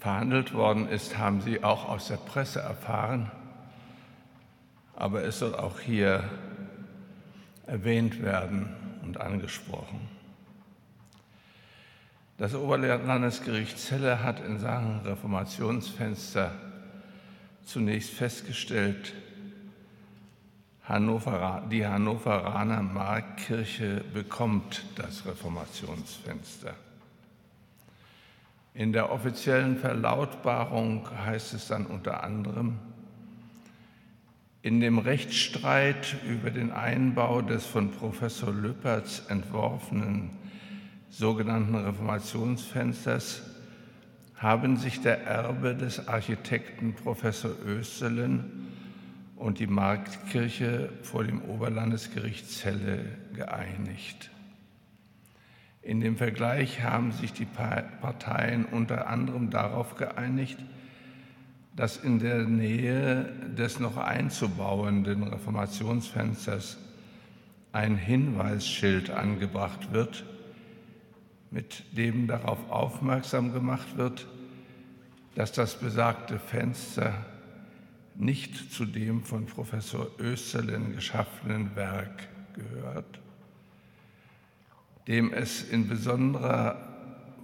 verhandelt 0.00 0.54
worden 0.54 0.88
ist, 0.88 1.18
haben 1.18 1.40
Sie 1.40 1.62
auch 1.62 1.88
aus 1.88 2.08
der 2.08 2.16
Presse 2.16 2.58
erfahren. 2.58 3.30
Aber 4.96 5.22
es 5.22 5.38
soll 5.38 5.54
auch 5.54 5.78
hier 5.78 6.28
erwähnt 7.68 8.24
werden 8.24 8.74
und 9.04 9.20
angesprochen. 9.20 10.00
Das 12.38 12.56
Oberlandesgericht 12.56 13.78
Celle 13.78 14.24
hat 14.24 14.44
in 14.44 14.58
Sachen 14.58 14.98
Reformationsfenster 15.02 16.69
zunächst 17.70 18.10
festgestellt, 18.10 19.14
Hannover, 20.82 21.68
die 21.70 21.86
Hannoveraner 21.86 22.82
Markkirche 22.82 24.02
bekommt 24.12 24.84
das 24.96 25.24
Reformationsfenster. 25.24 26.74
In 28.74 28.92
der 28.92 29.12
offiziellen 29.12 29.76
Verlautbarung 29.78 31.08
heißt 31.24 31.54
es 31.54 31.68
dann 31.68 31.86
unter 31.86 32.24
anderem, 32.24 32.78
in 34.62 34.80
dem 34.80 34.98
Rechtsstreit 34.98 36.16
über 36.28 36.50
den 36.50 36.72
Einbau 36.72 37.40
des 37.40 37.66
von 37.66 37.92
Professor 37.92 38.52
Lüppertz 38.52 39.22
entworfenen 39.28 40.30
sogenannten 41.08 41.76
Reformationsfensters 41.76 43.49
haben 44.40 44.78
sich 44.78 45.02
der 45.02 45.22
Erbe 45.26 45.74
des 45.74 46.08
Architekten 46.08 46.94
Professor 46.94 47.52
Österlen 47.66 48.68
und 49.36 49.58
die 49.58 49.66
Marktkirche 49.66 50.88
vor 51.02 51.24
dem 51.24 51.42
Oberlandesgericht 51.42 52.48
Celle 52.48 53.04
geeinigt. 53.34 54.30
In 55.82 56.00
dem 56.00 56.16
Vergleich 56.16 56.82
haben 56.82 57.12
sich 57.12 57.34
die 57.34 57.44
Parteien 57.44 58.64
unter 58.64 59.08
anderem 59.08 59.50
darauf 59.50 59.96
geeinigt, 59.96 60.58
dass 61.76 61.98
in 61.98 62.18
der 62.18 62.44
Nähe 62.44 63.30
des 63.58 63.78
noch 63.78 63.98
einzubauenden 63.98 65.22
Reformationsfensters 65.22 66.78
ein 67.72 67.94
Hinweisschild 67.94 69.10
angebracht 69.10 69.92
wird, 69.92 70.24
mit 71.50 71.84
dem 71.96 72.26
darauf 72.26 72.70
aufmerksam 72.70 73.52
gemacht 73.52 73.96
wird, 73.96 74.26
dass 75.34 75.52
das 75.52 75.78
besagte 75.78 76.38
Fenster 76.38 77.26
nicht 78.14 78.72
zu 78.72 78.84
dem 78.84 79.24
von 79.24 79.46
Professor 79.46 80.06
Österlen 80.18 80.94
geschaffenen 80.94 81.74
Werk 81.74 82.28
gehört, 82.54 83.20
dem 85.08 85.32
es 85.32 85.62
in 85.62 85.88
besonderer 85.88 86.88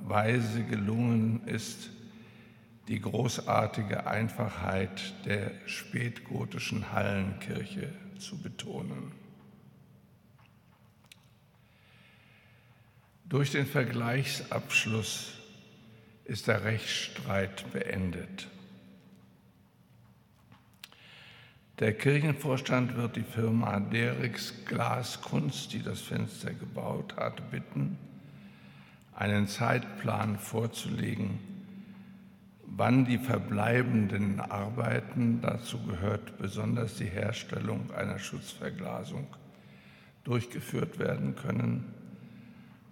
Weise 0.05 0.63
gelungen 0.65 1.41
ist, 1.47 1.91
die 2.89 3.01
großartige 3.01 4.07
Einfachheit 4.07 5.15
der 5.25 5.51
spätgotischen 5.67 6.93
Hallenkirche 6.93 7.93
zu 8.19 8.39
betonen. 8.39 9.26
Durch 13.29 13.51
den 13.51 13.67
Vergleichsabschluss 13.67 15.35
ist 16.27 16.47
der 16.47 16.63
Rechtsstreit 16.63 17.73
beendet. 17.73 18.47
Der 21.81 21.93
Kirchenvorstand 21.93 22.97
wird 22.97 23.17
die 23.17 23.25
Firma 23.25 23.81
Derix 23.81 24.55
Glaskunst, 24.65 25.73
die 25.73 25.83
das 25.83 26.01
Fenster 26.03 26.55
gebaut 26.55 27.17
hat, 27.17 27.51
bitten, 27.51 27.99
einen 29.15 29.49
Zeitplan 29.49 30.39
vorzulegen, 30.39 31.41
wann 32.65 33.07
die 33.07 33.19
verbleibenden 33.19 34.39
Arbeiten, 34.39 35.41
dazu 35.43 35.83
gehört 35.83 36.39
besonders 36.39 36.95
die 36.95 37.07
Herstellung 37.07 37.91
einer 37.93 38.21
Schutzverglasung, 38.21 39.27
durchgeführt 40.23 41.01
werden 41.01 41.35
können. 41.35 41.93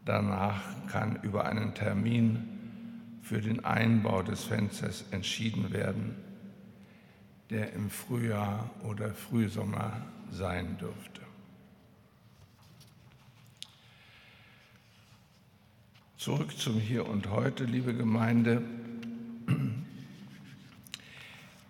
Danach 0.05 0.62
kann 0.88 1.16
über 1.22 1.46
einen 1.46 1.74
Termin 1.74 2.48
für 3.22 3.40
den 3.40 3.64
Einbau 3.64 4.22
des 4.22 4.44
Fensters 4.44 5.05
entschieden 5.11 5.72
werden 5.72 6.16
der 7.50 7.72
im 7.72 7.90
Frühjahr 7.90 8.70
oder 8.82 9.14
Frühsommer 9.14 9.92
sein 10.30 10.78
dürfte. 10.78 11.20
Zurück 16.16 16.57
zum 16.59 16.80
Hier 16.80 17.07
und 17.07 17.28
heute, 17.28 17.64
liebe 17.64 17.94
Gemeinde. 17.94 18.62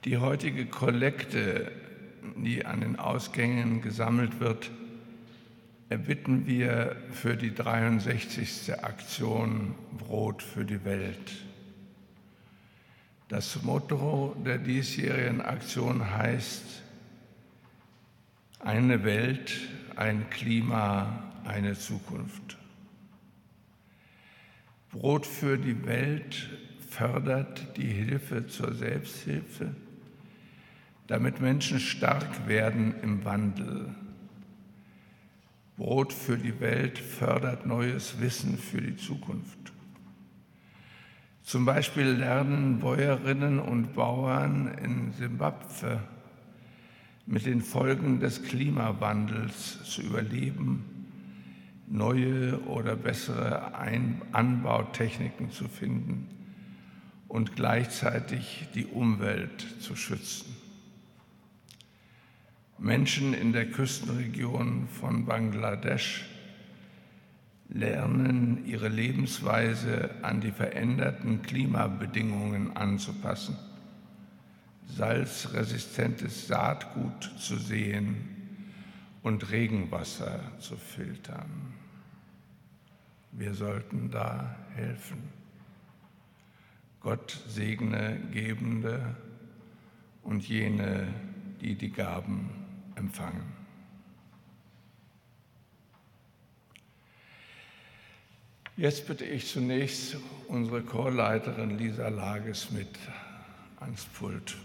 Die 0.05 0.19
heutige 0.19 0.67
Kollekte, 0.67 1.73
die 2.37 2.65
an 2.65 2.81
den 2.81 2.99
Ausgängen 2.99 3.83
gesammelt 3.83 4.39
wird, 4.39 4.71
erbitten 5.89 6.47
wir 6.47 6.97
für 7.11 7.37
die 7.37 7.55
63. 7.55 8.83
Aktion 8.83 9.75
Brot 9.99 10.43
für 10.43 10.65
die 10.65 10.85
Welt. 10.85 11.33
Das 13.29 13.63
Motto 13.63 14.37
der 14.45 14.59
diesjährigen 14.59 15.41
Aktion 15.41 16.11
heißt 16.11 16.83
eine 18.61 19.05
Welt, 19.05 19.53
ein 19.97 20.29
Klima, 20.31 21.33
eine 21.45 21.75
Zukunft. 21.75 22.57
Brot 24.91 25.27
für 25.27 25.59
die 25.59 25.85
Welt 25.87 26.49
fördert 26.89 27.77
die 27.77 27.89
Hilfe 27.89 28.47
zur 28.47 28.73
Selbsthilfe, 28.75 29.75
damit 31.09 31.41
Menschen 31.41 31.81
stark 31.81 32.47
werden 32.47 32.95
im 33.03 33.25
Wandel. 33.25 33.95
Brot 35.77 36.13
für 36.13 36.39
die 36.39 36.61
Welt 36.61 36.99
fördert 36.99 37.67
neues 37.67 38.21
Wissen 38.21 38.59
für 38.59 38.81
die 38.81 38.97
Zukunft. 38.97 39.73
Zum 41.43 41.65
Beispiel 41.65 42.07
lernen 42.07 42.79
Bäuerinnen 42.79 43.59
und 43.59 43.95
Bauern 43.95 44.69
in 44.83 45.13
Simbabwe 45.13 46.01
mit 47.27 47.45
den 47.45 47.61
Folgen 47.61 48.21
des 48.21 48.43
Klimawandels 48.45 49.83
zu 49.85 50.03
überleben, 50.03 50.85
neue 51.87 52.61
oder 52.67 52.97
bessere 52.97 53.75
Ein 53.75 54.23
Anbautechniken 54.33 55.51
zu 55.51 55.69
finden 55.69 56.29
und 57.29 57.57
gleichzeitig 57.57 58.69
die 58.75 58.87
Umwelt 58.87 59.67
zu 59.81 59.97
schützen. 59.97 60.64
Menschen 62.79 63.35
in 63.35 63.53
der 63.53 63.71
Küstenregion 63.71 64.89
von 64.89 65.27
Bangladesch 65.27 66.25
lernen, 67.69 68.67
ihre 68.67 68.89
Lebensweise 68.89 70.11
an 70.23 70.41
die 70.41 70.51
veränderten 70.51 71.43
Klimabedingungen 71.43 72.77
anzupassen, 72.77 73.57
salzresistentes 74.87 76.47
Saatgut 76.47 77.33
zu 77.39 77.57
sehen 77.57 78.17
und 79.23 79.51
Regenwasser 79.51 80.41
zu 80.59 80.77
filtern. 80.77 81.75
Wir 83.33 83.55
sollten 83.55 84.11
da 84.11 84.55
helfen. 84.75 85.19
Gott 87.01 87.43
segne 87.49 88.19
Gebende 88.33 89.17
und 90.23 90.49
jene, 90.49 91.09
die 91.61 91.75
die 91.75 91.91
Gaben 91.91 92.64
empfangen. 92.97 93.53
Jetzt 98.77 99.07
bitte 99.07 99.25
ich 99.25 99.47
zunächst 99.47 100.17
unsere 100.49 100.83
Chorleiterin 100.83 101.79
Lisa 101.79 102.09
Lages 102.09 102.73
mit 102.73 102.89
ans 103.79 104.05
Pult. 104.05 104.57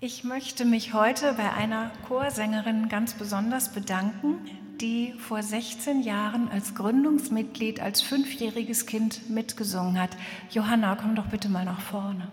Ich 0.00 0.22
möchte 0.22 0.64
mich 0.64 0.92
heute 0.92 1.32
bei 1.32 1.50
einer 1.52 1.90
Chorsängerin 2.06 2.88
ganz 2.88 3.14
besonders 3.14 3.72
bedanken, 3.72 4.36
die 4.80 5.14
vor 5.18 5.42
16 5.42 6.02
Jahren 6.02 6.48
als 6.48 6.74
Gründungsmitglied, 6.74 7.80
als 7.80 8.00
fünfjähriges 8.00 8.86
Kind 8.86 9.28
mitgesungen 9.28 10.00
hat. 10.00 10.10
Johanna, 10.50 10.96
komm 10.96 11.14
doch 11.14 11.26
bitte 11.26 11.48
mal 11.48 11.64
nach 11.64 11.80
vorne. 11.80 12.28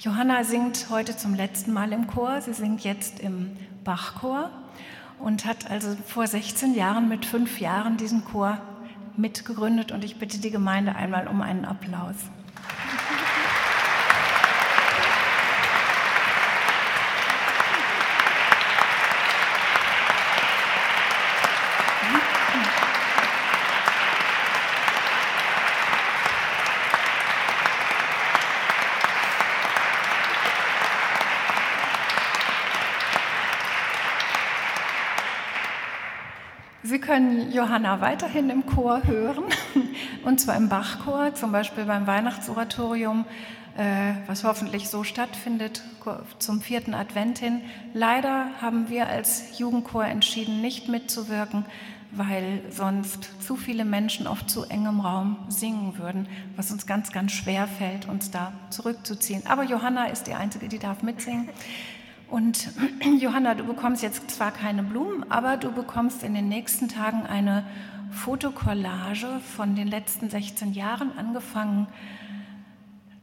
Johanna 0.00 0.44
singt 0.44 0.88
heute 0.90 1.16
zum 1.16 1.34
letzten 1.34 1.72
Mal 1.72 1.92
im 1.92 2.06
Chor. 2.06 2.40
Sie 2.40 2.54
singt 2.54 2.84
jetzt 2.84 3.20
im 3.20 3.56
Bachchor 3.84 4.50
und 5.18 5.44
hat 5.44 5.70
also 5.70 5.96
vor 6.06 6.26
16 6.26 6.74
Jahren 6.74 7.08
mit 7.08 7.24
fünf 7.24 7.60
Jahren 7.60 7.96
diesen 7.96 8.24
Chor 8.24 8.58
mitgegründet 9.16 9.92
und 9.92 10.04
ich 10.04 10.18
bitte 10.18 10.38
die 10.38 10.50
Gemeinde 10.50 10.96
einmal 10.96 11.28
um 11.28 11.40
einen 11.40 11.64
Applaus. 11.64 12.16
Können 37.04 37.52
Johanna 37.52 38.00
weiterhin 38.00 38.48
im 38.50 38.64
Chor 38.66 39.02
hören, 39.04 39.44
und 40.24 40.40
zwar 40.40 40.56
im 40.56 40.68
Bachchor, 40.68 41.34
zum 41.34 41.52
Beispiel 41.52 41.84
beim 41.84 42.06
Weihnachtsoratorium, 42.06 43.26
äh, 43.76 44.14
was 44.26 44.44
hoffentlich 44.44 44.88
so 44.88 45.04
stattfindet 45.04 45.82
zum 46.38 46.60
vierten 46.60 46.94
Advent 46.94 47.38
hin. 47.38 47.60
Leider 47.92 48.46
haben 48.60 48.88
wir 48.88 49.08
als 49.08 49.58
Jugendchor 49.58 50.04
entschieden, 50.06 50.60
nicht 50.60 50.88
mitzuwirken, 50.88 51.66
weil 52.12 52.62
sonst 52.70 53.30
zu 53.42 53.56
viele 53.56 53.84
Menschen 53.84 54.26
auf 54.26 54.46
zu 54.46 54.64
engem 54.64 55.00
Raum 55.00 55.36
singen 55.48 55.98
würden, 55.98 56.28
was 56.56 56.70
uns 56.70 56.86
ganz, 56.86 57.12
ganz 57.12 57.32
schwer 57.32 57.66
fällt, 57.66 58.08
uns 58.08 58.30
da 58.30 58.52
zurückzuziehen. 58.70 59.42
Aber 59.46 59.64
Johanna 59.64 60.06
ist 60.06 60.26
die 60.26 60.34
Einzige, 60.34 60.68
die 60.68 60.78
darf 60.78 61.02
mitsingen. 61.02 61.48
Und 62.34 62.68
Johanna, 63.20 63.54
du 63.54 63.62
bekommst 63.62 64.02
jetzt 64.02 64.28
zwar 64.28 64.50
keine 64.50 64.82
Blumen, 64.82 65.30
aber 65.30 65.56
du 65.56 65.70
bekommst 65.70 66.24
in 66.24 66.34
den 66.34 66.48
nächsten 66.48 66.88
Tagen 66.88 67.24
eine 67.24 67.64
Fotokollage 68.10 69.38
von 69.54 69.76
den 69.76 69.86
letzten 69.86 70.28
16 70.28 70.72
Jahren, 70.72 71.16
angefangen 71.16 71.86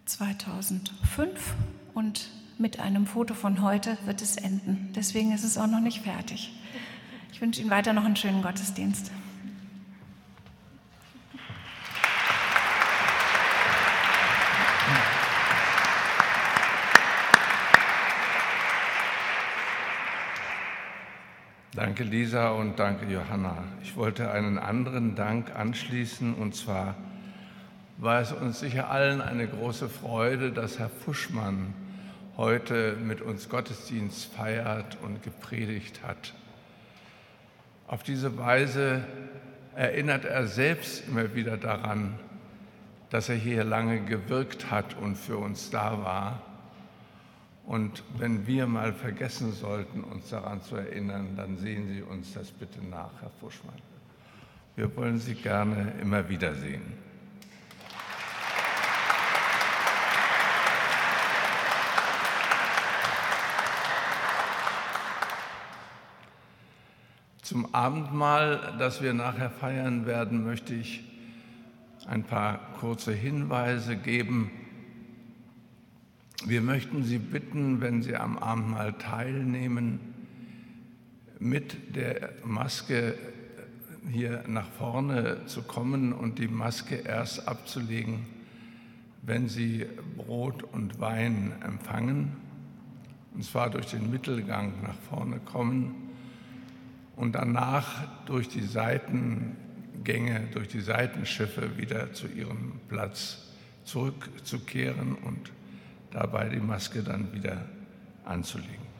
2005 0.05 1.55
und 1.93 2.29
mit 2.57 2.79
einem 2.79 3.05
Foto 3.05 3.33
von 3.33 3.61
heute 3.61 3.97
wird 4.05 4.21
es 4.21 4.37
enden. 4.37 4.93
Deswegen 4.95 5.33
ist 5.33 5.43
es 5.43 5.57
auch 5.57 5.67
noch 5.67 5.81
nicht 5.81 6.03
fertig. 6.03 6.53
Ich 7.33 7.41
wünsche 7.41 7.59
Ihnen 7.59 7.69
weiter 7.69 7.91
noch 7.91 8.05
einen 8.05 8.15
schönen 8.15 8.41
Gottesdienst. 8.41 9.11
Danke 21.73 22.03
Lisa 22.03 22.49
und 22.49 22.79
danke 22.79 23.05
Johanna. 23.05 23.63
Ich 23.81 23.95
wollte 23.95 24.29
einen 24.29 24.57
anderen 24.57 25.15
Dank 25.15 25.55
anschließen 25.55 26.33
und 26.33 26.53
zwar 26.53 26.95
war 27.97 28.19
es 28.19 28.33
uns 28.33 28.59
sicher 28.59 28.89
allen 28.89 29.21
eine 29.21 29.47
große 29.47 29.87
Freude, 29.87 30.51
dass 30.51 30.79
Herr 30.79 30.89
Fuschmann 30.89 31.73
heute 32.35 32.97
mit 33.01 33.21
uns 33.21 33.47
Gottesdienst 33.47 34.33
feiert 34.33 34.97
und 35.01 35.23
gepredigt 35.23 36.01
hat. 36.03 36.33
Auf 37.87 38.03
diese 38.03 38.37
Weise 38.37 39.05
erinnert 39.73 40.25
er 40.25 40.47
selbst 40.47 41.07
immer 41.07 41.35
wieder 41.35 41.55
daran, 41.55 42.19
dass 43.11 43.29
er 43.29 43.35
hier 43.35 43.63
lange 43.63 44.01
gewirkt 44.01 44.71
hat 44.71 44.97
und 44.97 45.15
für 45.15 45.37
uns 45.37 45.69
da 45.69 46.03
war 46.03 46.41
und 47.71 48.03
wenn 48.17 48.45
wir 48.47 48.67
mal 48.67 48.91
vergessen 48.91 49.53
sollten, 49.53 50.03
uns 50.03 50.29
daran 50.29 50.61
zu 50.61 50.75
erinnern, 50.75 51.37
dann 51.37 51.55
sehen 51.55 51.87
Sie 51.87 52.01
uns 52.01 52.33
das 52.33 52.51
bitte 52.51 52.83
nach, 52.85 53.11
Herr 53.21 53.31
Fuschmann. 53.39 53.81
Wir 54.75 54.93
wollen 54.97 55.19
Sie 55.19 55.35
gerne 55.35 55.93
immer 56.01 56.27
wiedersehen. 56.27 56.81
Zum 67.41 67.73
Abendmahl, 67.73 68.75
das 68.79 69.01
wir 69.01 69.13
nachher 69.13 69.49
feiern 69.49 70.05
werden, 70.05 70.43
möchte 70.43 70.73
ich 70.75 71.05
ein 72.05 72.25
paar 72.25 72.59
kurze 72.81 73.13
Hinweise 73.13 73.95
geben. 73.95 74.51
Wir 76.45 76.61
möchten 76.61 77.03
Sie 77.03 77.19
bitten, 77.19 77.81
wenn 77.81 78.01
Sie 78.01 78.15
am 78.15 78.39
Abendmahl 78.39 78.93
teilnehmen, 78.93 79.99
mit 81.37 81.95
der 81.95 82.31
Maske 82.43 83.15
hier 84.09 84.43
nach 84.47 84.67
vorne 84.67 85.45
zu 85.45 85.61
kommen 85.61 86.13
und 86.13 86.39
die 86.39 86.47
Maske 86.47 86.95
erst 86.95 87.47
abzulegen, 87.47 88.25
wenn 89.21 89.49
Sie 89.49 89.85
Brot 90.17 90.63
und 90.63 90.99
Wein 90.99 91.53
empfangen, 91.63 92.35
und 93.35 93.43
zwar 93.43 93.69
durch 93.69 93.85
den 93.87 94.09
Mittelgang 94.09 94.73
nach 94.81 94.97
vorne 95.09 95.39
kommen 95.39 95.93
und 97.15 97.35
danach 97.35 98.25
durch 98.25 98.49
die 98.49 98.63
Seitengänge, 98.63 100.47
durch 100.53 100.69
die 100.69 100.81
Seitenschiffe 100.81 101.77
wieder 101.77 102.13
zu 102.13 102.25
Ihrem 102.27 102.73
Platz 102.89 103.51
zurückzukehren 103.83 105.13
und 105.13 105.51
dabei 106.11 106.49
die 106.49 106.59
Maske 106.59 107.03
dann 107.03 107.33
wieder 107.33 107.65
anzulegen. 108.23 108.91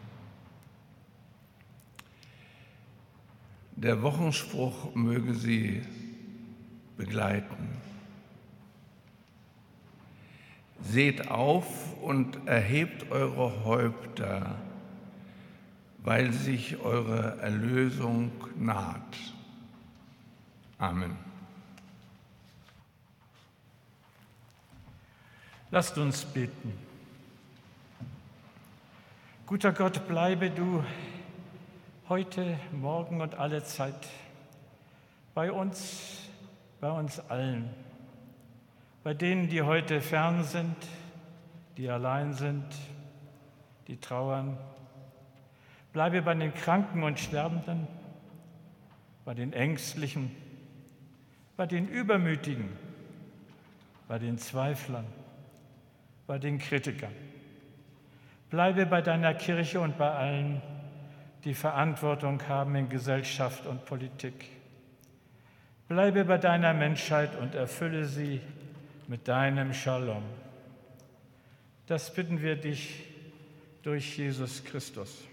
Der 3.75 4.01
Wochenspruch 4.01 4.93
möge 4.95 5.33
Sie 5.33 5.81
begleiten. 6.97 7.81
Seht 10.81 11.29
auf 11.29 11.99
und 12.01 12.47
erhebt 12.47 13.11
eure 13.11 13.63
Häupter, 13.63 14.55
weil 15.99 16.31
sich 16.33 16.77
eure 16.79 17.39
Erlösung 17.39 18.31
naht. 18.57 19.17
Amen. 20.77 21.15
Lasst 25.69 25.97
uns 25.97 26.25
beten. 26.25 26.90
Guter 29.51 29.73
Gott, 29.73 30.07
bleibe 30.07 30.49
du 30.49 30.81
heute, 32.07 32.57
morgen 32.71 33.19
und 33.19 33.35
alle 33.35 33.61
Zeit 33.65 34.07
bei 35.33 35.51
uns, 35.51 36.29
bei 36.79 36.89
uns 36.89 37.19
allen, 37.19 37.69
bei 39.03 39.13
denen, 39.13 39.49
die 39.49 39.61
heute 39.61 39.99
fern 39.99 40.45
sind, 40.45 40.77
die 41.75 41.89
allein 41.89 42.33
sind, 42.33 42.63
die 43.87 43.97
trauern. 43.97 44.57
Bleibe 45.91 46.21
bei 46.21 46.33
den 46.33 46.53
Kranken 46.53 47.03
und 47.03 47.19
Sterbenden, 47.19 47.89
bei 49.25 49.33
den 49.33 49.51
Ängstlichen, 49.51 50.33
bei 51.57 51.65
den 51.65 51.89
Übermütigen, 51.89 52.69
bei 54.07 54.17
den 54.17 54.37
Zweiflern, 54.37 55.07
bei 56.25 56.39
den 56.39 56.57
Kritikern. 56.57 57.11
Bleibe 58.51 58.85
bei 58.85 59.01
deiner 59.01 59.33
Kirche 59.33 59.79
und 59.79 59.97
bei 59.97 60.11
allen, 60.11 60.61
die 61.45 61.53
Verantwortung 61.53 62.45
haben 62.49 62.75
in 62.75 62.89
Gesellschaft 62.89 63.65
und 63.65 63.85
Politik. 63.85 64.49
Bleibe 65.87 66.25
bei 66.25 66.37
deiner 66.37 66.73
Menschheit 66.73 67.37
und 67.37 67.55
erfülle 67.55 68.03
sie 68.03 68.41
mit 69.07 69.25
deinem 69.29 69.73
Shalom. 69.73 70.23
Das 71.87 72.13
bitten 72.13 72.41
wir 72.41 72.57
dich 72.57 73.05
durch 73.83 74.17
Jesus 74.17 74.61
Christus. 74.65 75.23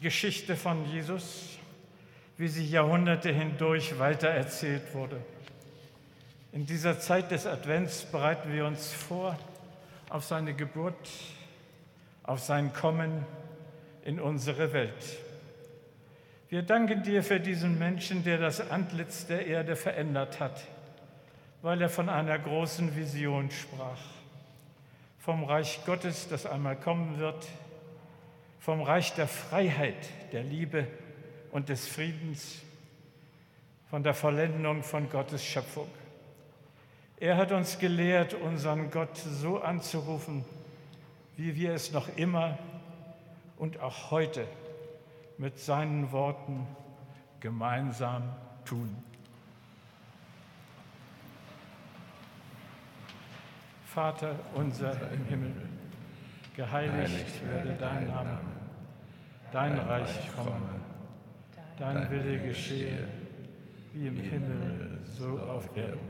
Geschichte 0.00 0.54
von 0.54 0.86
Jesus, 0.86 1.58
wie 2.38 2.46
sie 2.46 2.70
Jahrhunderte 2.70 3.32
hindurch 3.32 3.98
weitererzählt 3.98 4.94
wurde. 4.94 5.20
In 6.52 6.66
dieser 6.66 6.98
Zeit 6.98 7.30
des 7.30 7.46
Advents 7.46 8.02
bereiten 8.02 8.52
wir 8.52 8.66
uns 8.66 8.92
vor 8.92 9.38
auf 10.08 10.24
seine 10.24 10.52
Geburt, 10.52 11.08
auf 12.24 12.40
sein 12.40 12.72
Kommen 12.72 13.24
in 14.04 14.18
unsere 14.18 14.72
Welt. 14.72 15.18
Wir 16.48 16.62
danken 16.62 17.04
dir 17.04 17.22
für 17.22 17.38
diesen 17.38 17.78
Menschen, 17.78 18.24
der 18.24 18.38
das 18.38 18.68
Antlitz 18.68 19.26
der 19.28 19.46
Erde 19.46 19.76
verändert 19.76 20.40
hat, 20.40 20.64
weil 21.62 21.80
er 21.80 21.88
von 21.88 22.08
einer 22.08 22.36
großen 22.36 22.96
Vision 22.96 23.52
sprach. 23.52 24.00
Vom 25.18 25.44
Reich 25.44 25.78
Gottes, 25.86 26.26
das 26.28 26.46
einmal 26.46 26.74
kommen 26.74 27.20
wird, 27.20 27.46
vom 28.58 28.82
Reich 28.82 29.14
der 29.14 29.28
Freiheit, 29.28 30.08
der 30.32 30.42
Liebe 30.42 30.88
und 31.52 31.68
des 31.68 31.86
Friedens, 31.86 32.56
von 33.88 34.02
der 34.02 34.14
Vollendung 34.14 34.82
von 34.82 35.08
Gottes 35.08 35.44
Schöpfung. 35.44 35.86
Er 37.20 37.36
hat 37.36 37.52
uns 37.52 37.78
gelehrt, 37.78 38.32
unseren 38.32 38.90
Gott 38.90 39.14
so 39.18 39.60
anzurufen, 39.60 40.42
wie 41.36 41.54
wir 41.54 41.74
es 41.74 41.92
noch 41.92 42.08
immer 42.16 42.58
und 43.58 43.78
auch 43.80 44.10
heute 44.10 44.46
mit 45.36 45.58
seinen 45.58 46.12
Worten 46.12 46.66
gemeinsam 47.40 48.22
tun. 48.64 48.96
Vater 53.84 54.34
unser 54.54 55.12
im 55.12 55.26
Himmel, 55.26 55.52
geheiligt 56.56 57.46
werde 57.46 57.76
dein 57.78 58.06
Name, 58.06 58.38
dein 59.52 59.78
Reich 59.78 60.30
komme, 60.34 60.80
dein 61.78 62.10
Wille 62.10 62.38
geschehe, 62.38 63.08
wie 63.92 64.06
im 64.06 64.16
Himmel, 64.16 65.00
so 65.04 65.38
auf 65.38 65.76
Erden. 65.76 66.09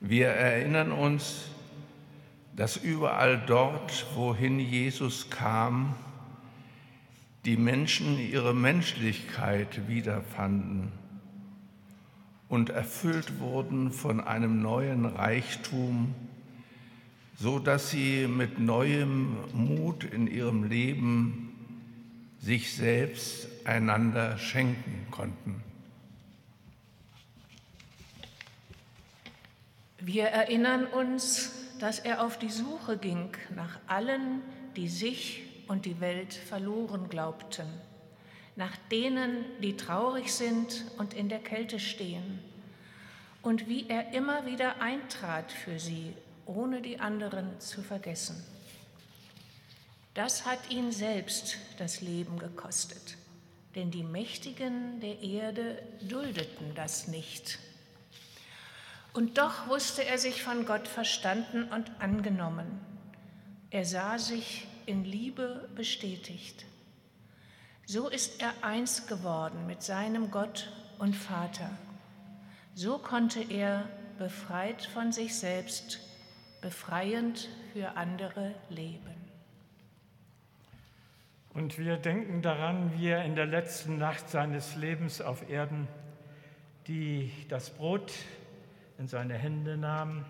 Wir 0.00 0.28
erinnern 0.28 0.92
uns, 0.92 1.50
dass 2.56 2.76
überall 2.76 3.42
dort, 3.46 4.06
wohin 4.14 4.58
Jesus 4.58 5.28
kam, 5.28 5.94
die 7.44 7.56
Menschen 7.56 8.18
ihre 8.18 8.54
Menschlichkeit 8.54 9.88
wiederfanden 9.88 10.92
und 12.48 12.70
erfüllt 12.70 13.40
wurden 13.40 13.92
von 13.92 14.20
einem 14.20 14.62
neuen 14.62 15.04
Reichtum, 15.04 16.14
so 17.38 17.58
dass 17.58 17.90
sie 17.90 18.26
mit 18.26 18.58
neuem 18.58 19.36
Mut 19.52 20.04
in 20.04 20.26
ihrem 20.26 20.64
Leben 20.64 21.54
sich 22.38 22.74
selbst 22.74 23.48
einander 23.66 24.38
schenken 24.38 25.06
konnten. 25.10 25.62
Wir 30.02 30.28
erinnern 30.28 30.86
uns, 30.86 31.52
dass 31.78 31.98
er 31.98 32.24
auf 32.24 32.38
die 32.38 32.48
Suche 32.48 32.96
ging 32.96 33.32
nach 33.54 33.78
allen, 33.86 34.40
die 34.74 34.88
sich 34.88 35.42
und 35.68 35.84
die 35.84 36.00
Welt 36.00 36.32
verloren 36.32 37.10
glaubten, 37.10 37.66
nach 38.56 38.74
denen, 38.90 39.44
die 39.62 39.76
traurig 39.76 40.32
sind 40.32 40.86
und 40.96 41.12
in 41.12 41.28
der 41.28 41.40
Kälte 41.40 41.78
stehen, 41.78 42.38
und 43.42 43.68
wie 43.68 43.88
er 43.88 44.14
immer 44.14 44.46
wieder 44.46 44.80
eintrat 44.80 45.52
für 45.52 45.78
sie, 45.78 46.14
ohne 46.46 46.80
die 46.80 46.98
anderen 46.98 47.60
zu 47.60 47.82
vergessen. 47.82 48.42
Das 50.14 50.46
hat 50.46 50.70
ihn 50.70 50.92
selbst 50.92 51.58
das 51.78 52.00
Leben 52.00 52.38
gekostet, 52.38 53.18
denn 53.74 53.90
die 53.90 54.02
Mächtigen 54.02 54.98
der 55.00 55.20
Erde 55.22 55.82
duldeten 56.00 56.74
das 56.74 57.06
nicht 57.06 57.58
und 59.12 59.38
doch 59.38 59.68
wusste 59.68 60.04
er 60.04 60.18
sich 60.18 60.42
von 60.42 60.66
Gott 60.66 60.86
verstanden 60.86 61.64
und 61.64 61.90
angenommen. 62.00 62.80
Er 63.70 63.84
sah 63.84 64.18
sich 64.18 64.66
in 64.86 65.04
Liebe 65.04 65.68
bestätigt. 65.74 66.66
So 67.86 68.08
ist 68.08 68.40
er 68.40 68.52
eins 68.62 69.06
geworden 69.06 69.66
mit 69.66 69.82
seinem 69.82 70.30
Gott 70.30 70.72
und 70.98 71.14
Vater. 71.14 71.70
So 72.74 72.98
konnte 72.98 73.40
er, 73.42 73.88
befreit 74.18 74.82
von 74.84 75.12
sich 75.12 75.34
selbst, 75.34 75.98
befreiend 76.60 77.48
für 77.72 77.96
andere 77.96 78.54
leben. 78.68 79.14
Und 81.54 81.78
wir 81.78 81.96
denken 81.96 82.42
daran, 82.42 82.92
wie 82.96 83.08
er 83.08 83.24
in 83.24 83.34
der 83.34 83.46
letzten 83.46 83.98
Nacht 83.98 84.28
seines 84.28 84.76
Lebens 84.76 85.20
auf 85.20 85.48
Erden 85.48 85.88
die, 86.86 87.32
das 87.48 87.70
Brot 87.70 88.12
in 89.00 89.08
seine 89.08 89.32
Hände 89.32 89.78
nahm, 89.78 90.26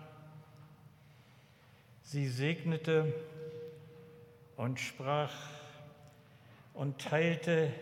sie 2.03 2.25
segnete 2.25 3.13
und 4.55 4.79
sprach 4.79 5.33
und 6.73 6.97
teilte 7.01 7.73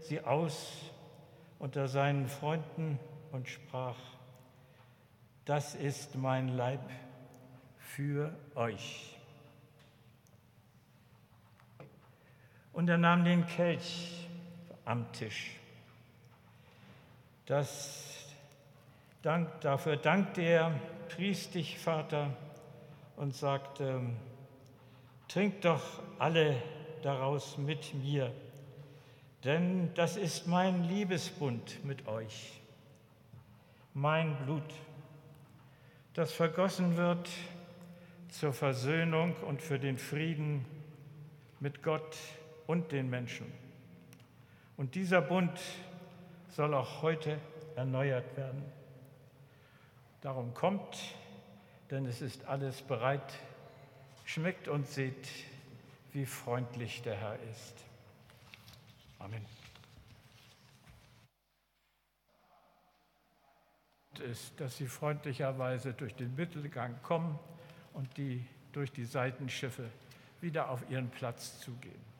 sie 0.00 0.20
aus 0.20 0.82
unter 1.58 1.88
seinen 1.88 2.28
Freunden 2.28 2.98
und 3.32 3.48
sprach, 3.48 3.96
das 5.46 5.74
ist 5.74 6.14
mein 6.14 6.48
Leib 6.48 6.90
für 7.78 8.36
euch. 8.54 9.16
Und 12.74 12.90
er 12.90 12.98
nahm 12.98 13.24
den 13.24 13.46
Kelch 13.46 14.28
am 14.84 15.10
Tisch. 15.12 15.58
Das 17.46 18.13
Dank, 19.24 19.62
dafür 19.62 19.96
dankte 19.96 20.42
er, 20.42 20.78
pries 21.08 21.48
dich, 21.48 21.78
Vater, 21.78 22.36
und 23.16 23.34
sagte, 23.34 24.02
trinkt 25.28 25.64
doch 25.64 25.80
alle 26.18 26.60
daraus 27.02 27.56
mit 27.56 27.94
mir, 27.94 28.30
denn 29.42 29.94
das 29.94 30.18
ist 30.18 30.46
mein 30.46 30.84
Liebesbund 30.84 31.82
mit 31.86 32.06
euch, 32.06 32.60
mein 33.94 34.36
Blut, 34.44 34.74
das 36.12 36.30
vergossen 36.30 36.98
wird 36.98 37.30
zur 38.28 38.52
Versöhnung 38.52 39.34
und 39.48 39.62
für 39.62 39.78
den 39.78 39.96
Frieden 39.96 40.66
mit 41.60 41.82
Gott 41.82 42.18
und 42.66 42.92
den 42.92 43.08
Menschen. 43.08 43.50
Und 44.76 44.94
dieser 44.94 45.22
Bund 45.22 45.58
soll 46.50 46.74
auch 46.74 47.00
heute 47.00 47.38
erneuert 47.74 48.36
werden. 48.36 48.83
Darum 50.24 50.54
kommt, 50.54 50.96
denn 51.90 52.06
es 52.06 52.22
ist 52.22 52.46
alles 52.46 52.80
bereit. 52.80 53.34
Schmeckt 54.24 54.68
und 54.68 54.88
seht, 54.88 55.28
wie 56.14 56.24
freundlich 56.24 57.02
der 57.02 57.14
Herr 57.14 57.38
ist. 57.50 57.74
Amen. 59.18 59.44
ist, 64.20 64.58
dass 64.58 64.78
sie 64.78 64.86
freundlicherweise 64.86 65.92
durch 65.92 66.14
den 66.14 66.34
Mittelgang 66.36 67.02
kommen 67.02 67.38
und 67.92 68.16
die 68.16 68.46
durch 68.72 68.92
die 68.92 69.04
Seitenschiffe 69.04 69.90
wieder 70.40 70.70
auf 70.70 70.88
ihren 70.88 71.10
Platz 71.10 71.60
zugehen. 71.60 72.13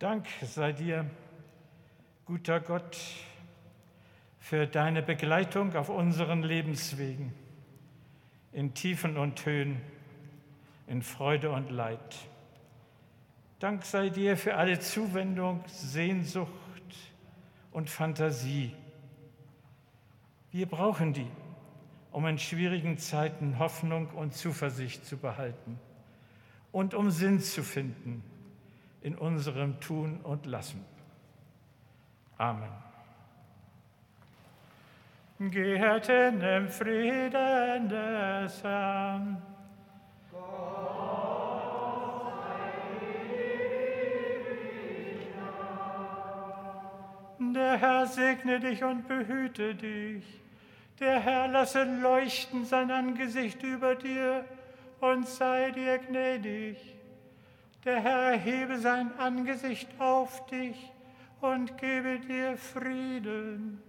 Dank 0.00 0.26
sei 0.40 0.72
dir, 0.72 1.04
guter 2.24 2.58
Gott, 2.58 2.96
für 4.38 4.66
deine 4.66 5.02
Begleitung 5.02 5.76
auf 5.76 5.90
unseren 5.90 6.42
Lebenswegen, 6.42 7.34
in 8.50 8.72
Tiefen 8.72 9.18
und 9.18 9.44
Höhen, 9.44 9.78
in 10.86 11.02
Freude 11.02 11.50
und 11.50 11.70
Leid. 11.70 12.16
Dank 13.58 13.84
sei 13.84 14.08
dir 14.08 14.38
für 14.38 14.54
alle 14.54 14.80
Zuwendung, 14.80 15.62
Sehnsucht 15.66 16.48
und 17.70 17.90
Fantasie. 17.90 18.74
Wir 20.50 20.64
brauchen 20.64 21.12
die, 21.12 21.30
um 22.10 22.26
in 22.26 22.38
schwierigen 22.38 22.96
Zeiten 22.96 23.58
Hoffnung 23.58 24.06
und 24.14 24.32
Zuversicht 24.32 25.04
zu 25.04 25.18
behalten 25.18 25.78
und 26.72 26.94
um 26.94 27.10
Sinn 27.10 27.38
zu 27.40 27.62
finden 27.62 28.24
in 29.02 29.16
unserem 29.16 29.80
Tun 29.80 30.20
und 30.22 30.46
Lassen. 30.46 30.84
Amen. 32.38 32.70
Geht 35.38 36.08
in 36.08 36.40
dem 36.40 36.68
Frieden 36.68 37.88
des 37.88 38.62
Herrn. 38.62 39.42
Der 47.40 47.78
Herr 47.78 48.06
segne 48.06 48.60
dich 48.60 48.84
und 48.84 49.08
behüte 49.08 49.74
dich. 49.74 50.24
Der 50.98 51.20
Herr 51.20 51.48
lasse 51.48 51.84
leuchten 51.84 52.66
sein 52.66 52.90
Angesicht 52.90 53.62
über 53.62 53.94
dir 53.94 54.44
und 55.00 55.26
sei 55.26 55.70
dir 55.70 55.98
gnädig. 55.98 56.99
Der 57.84 58.02
Herr 58.02 58.32
hebe 58.32 58.78
sein 58.78 59.10
Angesicht 59.18 59.88
auf 59.98 60.44
dich 60.46 60.92
und 61.40 61.78
gebe 61.78 62.20
dir 62.20 62.58
Frieden. 62.58 63.82